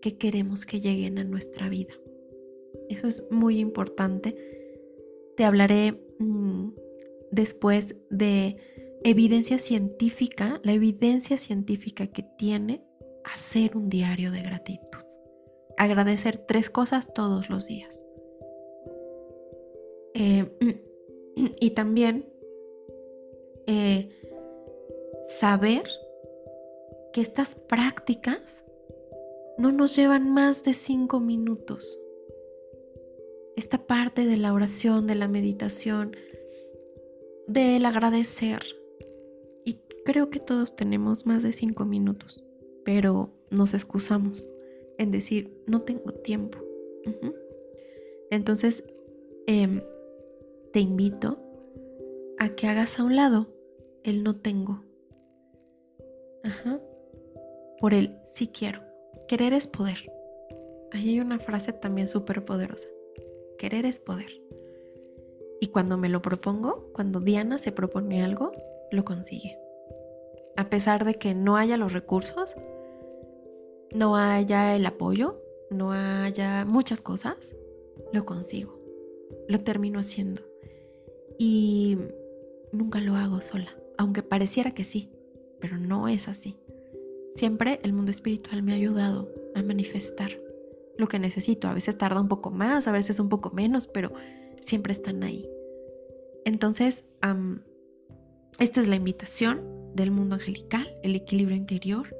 que 0.00 0.16
queremos 0.16 0.64
que 0.64 0.80
lleguen 0.80 1.18
a 1.18 1.24
nuestra 1.24 1.68
vida. 1.68 1.94
Eso 2.88 3.08
es 3.08 3.26
muy 3.30 3.58
importante. 3.58 4.36
Te 5.36 5.44
hablaré 5.44 6.00
mm, 6.18 6.68
después 7.32 7.96
de 8.10 8.56
evidencia 9.02 9.58
científica, 9.58 10.60
la 10.62 10.72
evidencia 10.72 11.38
científica 11.38 12.06
que 12.06 12.24
tiene 12.38 12.84
hacer 13.24 13.76
un 13.76 13.88
diario 13.88 14.30
de 14.30 14.42
gratitud. 14.42 15.04
Agradecer 15.76 16.38
tres 16.46 16.70
cosas 16.70 17.12
todos 17.14 17.50
los 17.50 17.66
días. 17.66 18.04
Eh, 20.14 20.48
y 21.60 21.70
también 21.70 22.26
eh, 23.66 24.08
saber 25.28 25.84
que 27.12 27.20
estas 27.20 27.54
prácticas 27.54 28.64
no 29.56 29.72
nos 29.72 29.96
llevan 29.96 30.32
más 30.32 30.64
de 30.64 30.74
cinco 30.74 31.20
minutos. 31.20 31.98
Esta 33.56 33.78
parte 33.86 34.26
de 34.26 34.36
la 34.36 34.52
oración, 34.52 35.06
de 35.06 35.14
la 35.14 35.28
meditación, 35.28 36.16
del 37.46 37.86
agradecer. 37.86 38.62
Y 39.64 39.78
creo 40.04 40.28
que 40.28 40.40
todos 40.40 40.74
tenemos 40.74 41.24
más 41.24 41.42
de 41.42 41.52
cinco 41.52 41.84
minutos, 41.84 42.42
pero 42.84 43.30
nos 43.50 43.74
excusamos 43.74 44.50
en 44.98 45.10
decir, 45.10 45.56
no 45.66 45.82
tengo 45.82 46.12
tiempo. 46.12 46.58
Entonces, 48.30 48.82
em, 49.46 49.82
te 50.74 50.80
invito 50.80 51.38
a 52.36 52.48
que 52.48 52.66
hagas 52.66 52.98
a 52.98 53.04
un 53.04 53.14
lado 53.14 53.46
el 54.02 54.24
no 54.24 54.34
tengo. 54.34 54.82
Ajá. 56.42 56.80
Por 57.78 57.94
el 57.94 58.18
sí 58.26 58.48
quiero. 58.48 58.80
Querer 59.28 59.52
es 59.52 59.68
poder. 59.68 60.12
Ahí 60.90 61.10
hay 61.10 61.20
una 61.20 61.38
frase 61.38 61.72
también 61.72 62.08
súper 62.08 62.44
poderosa. 62.44 62.88
Querer 63.56 63.86
es 63.86 64.00
poder. 64.00 64.42
Y 65.60 65.68
cuando 65.68 65.96
me 65.96 66.08
lo 66.08 66.20
propongo, 66.22 66.90
cuando 66.92 67.20
Diana 67.20 67.60
se 67.60 67.70
propone 67.70 68.24
algo, 68.24 68.50
lo 68.90 69.04
consigue. 69.04 69.56
A 70.56 70.70
pesar 70.70 71.04
de 71.04 71.14
que 71.14 71.36
no 71.36 71.56
haya 71.56 71.76
los 71.76 71.92
recursos, 71.92 72.56
no 73.94 74.16
haya 74.16 74.74
el 74.74 74.84
apoyo, 74.86 75.40
no 75.70 75.92
haya 75.92 76.64
muchas 76.64 77.00
cosas, 77.00 77.54
lo 78.12 78.26
consigo. 78.26 78.76
Lo 79.46 79.60
termino 79.60 80.00
haciendo. 80.00 80.42
Y 81.38 81.98
nunca 82.72 83.00
lo 83.00 83.16
hago 83.16 83.40
sola, 83.40 83.76
aunque 83.98 84.22
pareciera 84.22 84.72
que 84.72 84.84
sí, 84.84 85.10
pero 85.60 85.78
no 85.78 86.08
es 86.08 86.28
así. 86.28 86.56
Siempre 87.34 87.80
el 87.82 87.92
mundo 87.92 88.10
espiritual 88.10 88.62
me 88.62 88.72
ha 88.72 88.76
ayudado 88.76 89.28
a 89.54 89.62
manifestar 89.62 90.30
lo 90.96 91.08
que 91.08 91.18
necesito. 91.18 91.66
A 91.66 91.74
veces 91.74 91.98
tarda 91.98 92.20
un 92.20 92.28
poco 92.28 92.50
más, 92.50 92.86
a 92.86 92.92
veces 92.92 93.18
un 93.18 93.28
poco 93.28 93.50
menos, 93.50 93.86
pero 93.88 94.12
siempre 94.60 94.92
están 94.92 95.24
ahí. 95.24 95.48
Entonces, 96.44 97.04
esta 98.58 98.80
es 98.80 98.86
la 98.86 98.96
invitación 98.96 99.62
del 99.94 100.10
mundo 100.10 100.34
angelical, 100.34 100.86
el 101.02 101.16
equilibrio 101.16 101.56
interior. 101.56 102.14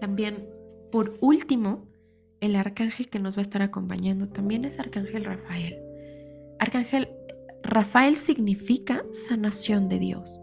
también, 0.00 0.48
por 0.90 1.16
último, 1.20 1.86
el 2.40 2.56
arcángel 2.56 3.08
que 3.08 3.18
nos 3.18 3.36
va 3.36 3.40
a 3.40 3.42
estar 3.42 3.62
acompañando 3.62 4.28
también 4.28 4.64
es 4.64 4.78
Arcángel 4.78 5.24
Rafael. 5.24 5.78
Arcángel 6.58 7.08
Rafael 7.62 8.16
significa 8.16 9.04
sanación 9.12 9.88
de 9.88 9.98
Dios. 9.98 10.40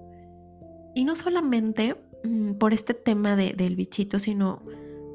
Y 0.96 1.06
no 1.06 1.16
solamente 1.16 1.96
mm, 2.24 2.54
por 2.54 2.74
este 2.74 2.94
tema 2.94 3.36
del 3.36 3.76
bichito, 3.76 4.20
sino 4.20 4.62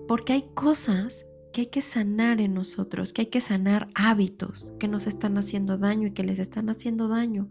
porque 0.07 0.33
hay 0.33 0.45
cosas 0.55 1.27
que 1.53 1.62
hay 1.62 1.67
que 1.67 1.83
sanar 1.83 2.41
en 2.41 2.55
nosotros, 2.55 3.12
que 3.12 3.23
hay 3.23 3.27
que 3.27 3.41
sanar 3.41 3.88
hábitos 3.95 4.73
que 4.79 4.88
nos 4.88 5.07
están 5.07 5.38
haciendo 5.38 5.79
daño 5.79 6.09
y 6.09 6.12
que 6.12 6.25
les 6.25 6.38
están 6.38 6.71
haciendo 6.71 7.09
daño 7.09 7.51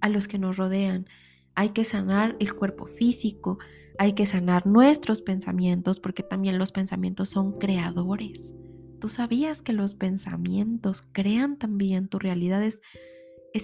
a 0.00 0.08
los 0.08 0.28
que 0.28 0.38
nos 0.38 0.56
rodean. 0.56 1.06
Hay 1.54 1.70
que 1.70 1.84
sanar 1.84 2.36
el 2.40 2.54
cuerpo 2.54 2.86
físico, 2.86 3.58
hay 3.98 4.12
que 4.14 4.26
sanar 4.26 4.66
nuestros 4.66 5.22
pensamientos, 5.22 6.00
porque 6.00 6.22
también 6.22 6.58
los 6.58 6.72
pensamientos 6.72 7.28
son 7.28 7.58
creadores. 7.58 8.54
¿Tú 9.00 9.08
sabías 9.08 9.62
que 9.62 9.72
los 9.72 9.94
pensamientos 9.94 11.02
crean 11.12 11.58
también 11.58 12.08
tu 12.08 12.18
realidad? 12.18 12.62
Es, 12.62 12.80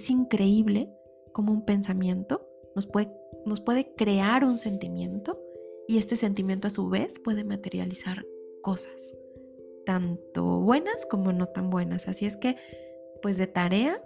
increíble 0.09 0.89
como 1.33 1.51
un 1.51 1.65
pensamiento 1.65 2.45
nos 2.75 2.85
puede, 2.85 3.11
nos 3.45 3.61
puede 3.61 3.93
crear 3.95 4.43
un 4.43 4.57
sentimiento 4.57 5.39
y 5.87 5.97
este 5.97 6.15
sentimiento 6.15 6.67
a 6.67 6.71
su 6.71 6.89
vez 6.89 7.19
puede 7.19 7.43
materializar 7.43 8.25
cosas 8.61 9.13
tanto 9.89 10.59
buenas 10.59 11.07
como 11.07 11.33
no 11.33 11.47
tan 11.47 11.71
buenas. 11.71 12.07
Así 12.07 12.27
es 12.27 12.37
que, 12.37 12.55
pues 13.23 13.39
de 13.39 13.47
tarea, 13.47 13.99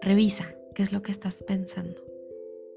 revisa 0.00 0.56
qué 0.74 0.82
es 0.82 0.92
lo 0.92 1.02
que 1.02 1.12
estás 1.12 1.42
pensando. 1.42 2.02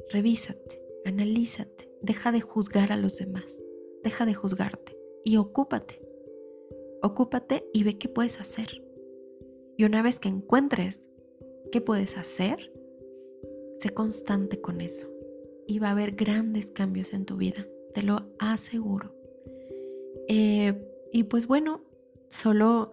Revísate, 0.10 0.84
analízate, 1.06 1.89
deja 2.02 2.32
de 2.32 2.42
juzgar 2.42 2.92
a 2.92 2.98
los 2.98 3.18
demás, 3.18 3.62
deja 4.04 4.26
de 4.26 4.34
juzgarte 4.34 4.98
y 5.24 5.38
ocúpate. 5.38 6.02
Ocúpate 7.02 7.66
y 7.74 7.84
ve 7.84 7.98
qué 7.98 8.10
puedes 8.10 8.42
hacer. 8.42 8.84
Y 9.78 9.86
una 9.86 10.02
vez 10.02 10.20
que 10.20 10.30
encuentres 10.30 11.10
qué 11.72 11.82
puedes 11.82 12.18
hacer, 12.18 12.74
sé 13.78 13.90
constante 13.92 14.60
con 14.60 14.82
eso 14.82 15.08
y 15.68 15.80
va 15.80 15.90
a 15.90 15.92
haber 15.92 16.16
grandes 16.16 16.72
cambios 16.72 17.14
en 17.14 17.26
tu 17.26 17.38
vida, 17.38 17.66
te 17.94 18.02
lo 18.02 18.30
aseguro. 18.40 19.14
Eh, 20.28 20.74
y 21.12 21.24
pues 21.24 21.48
bueno, 21.48 21.82
solo 22.30 22.92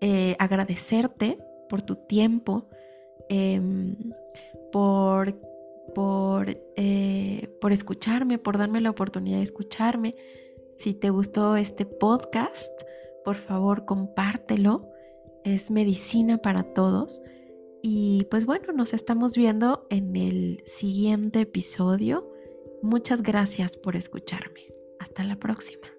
eh, 0.00 0.36
agradecerte 0.38 1.38
por 1.68 1.82
tu 1.82 1.94
tiempo, 1.94 2.68
em, 3.28 3.96
por, 4.72 5.38
por, 5.94 6.50
eh, 6.76 7.48
por 7.60 7.72
escucharme, 7.72 8.38
por 8.38 8.58
darme 8.58 8.80
la 8.80 8.90
oportunidad 8.90 9.38
de 9.38 9.44
escucharme. 9.44 10.14
Si 10.74 10.94
te 10.94 11.10
gustó 11.10 11.56
este 11.56 11.84
podcast, 11.86 12.72
por 13.24 13.36
favor 13.36 13.84
compártelo. 13.84 14.88
Es 15.44 15.70
medicina 15.70 16.38
para 16.38 16.62
todos. 16.72 17.20
Y 17.82 18.26
pues 18.30 18.46
bueno, 18.46 18.72
nos 18.72 18.94
estamos 18.94 19.36
viendo 19.36 19.86
en 19.90 20.16
el 20.16 20.62
siguiente 20.66 21.40
episodio. 21.40 22.30
Muchas 22.82 23.22
gracias 23.22 23.76
por 23.76 23.96
escucharme. 23.96 24.68
Hasta 25.00 25.24
la 25.24 25.36
próxima. 25.36 25.91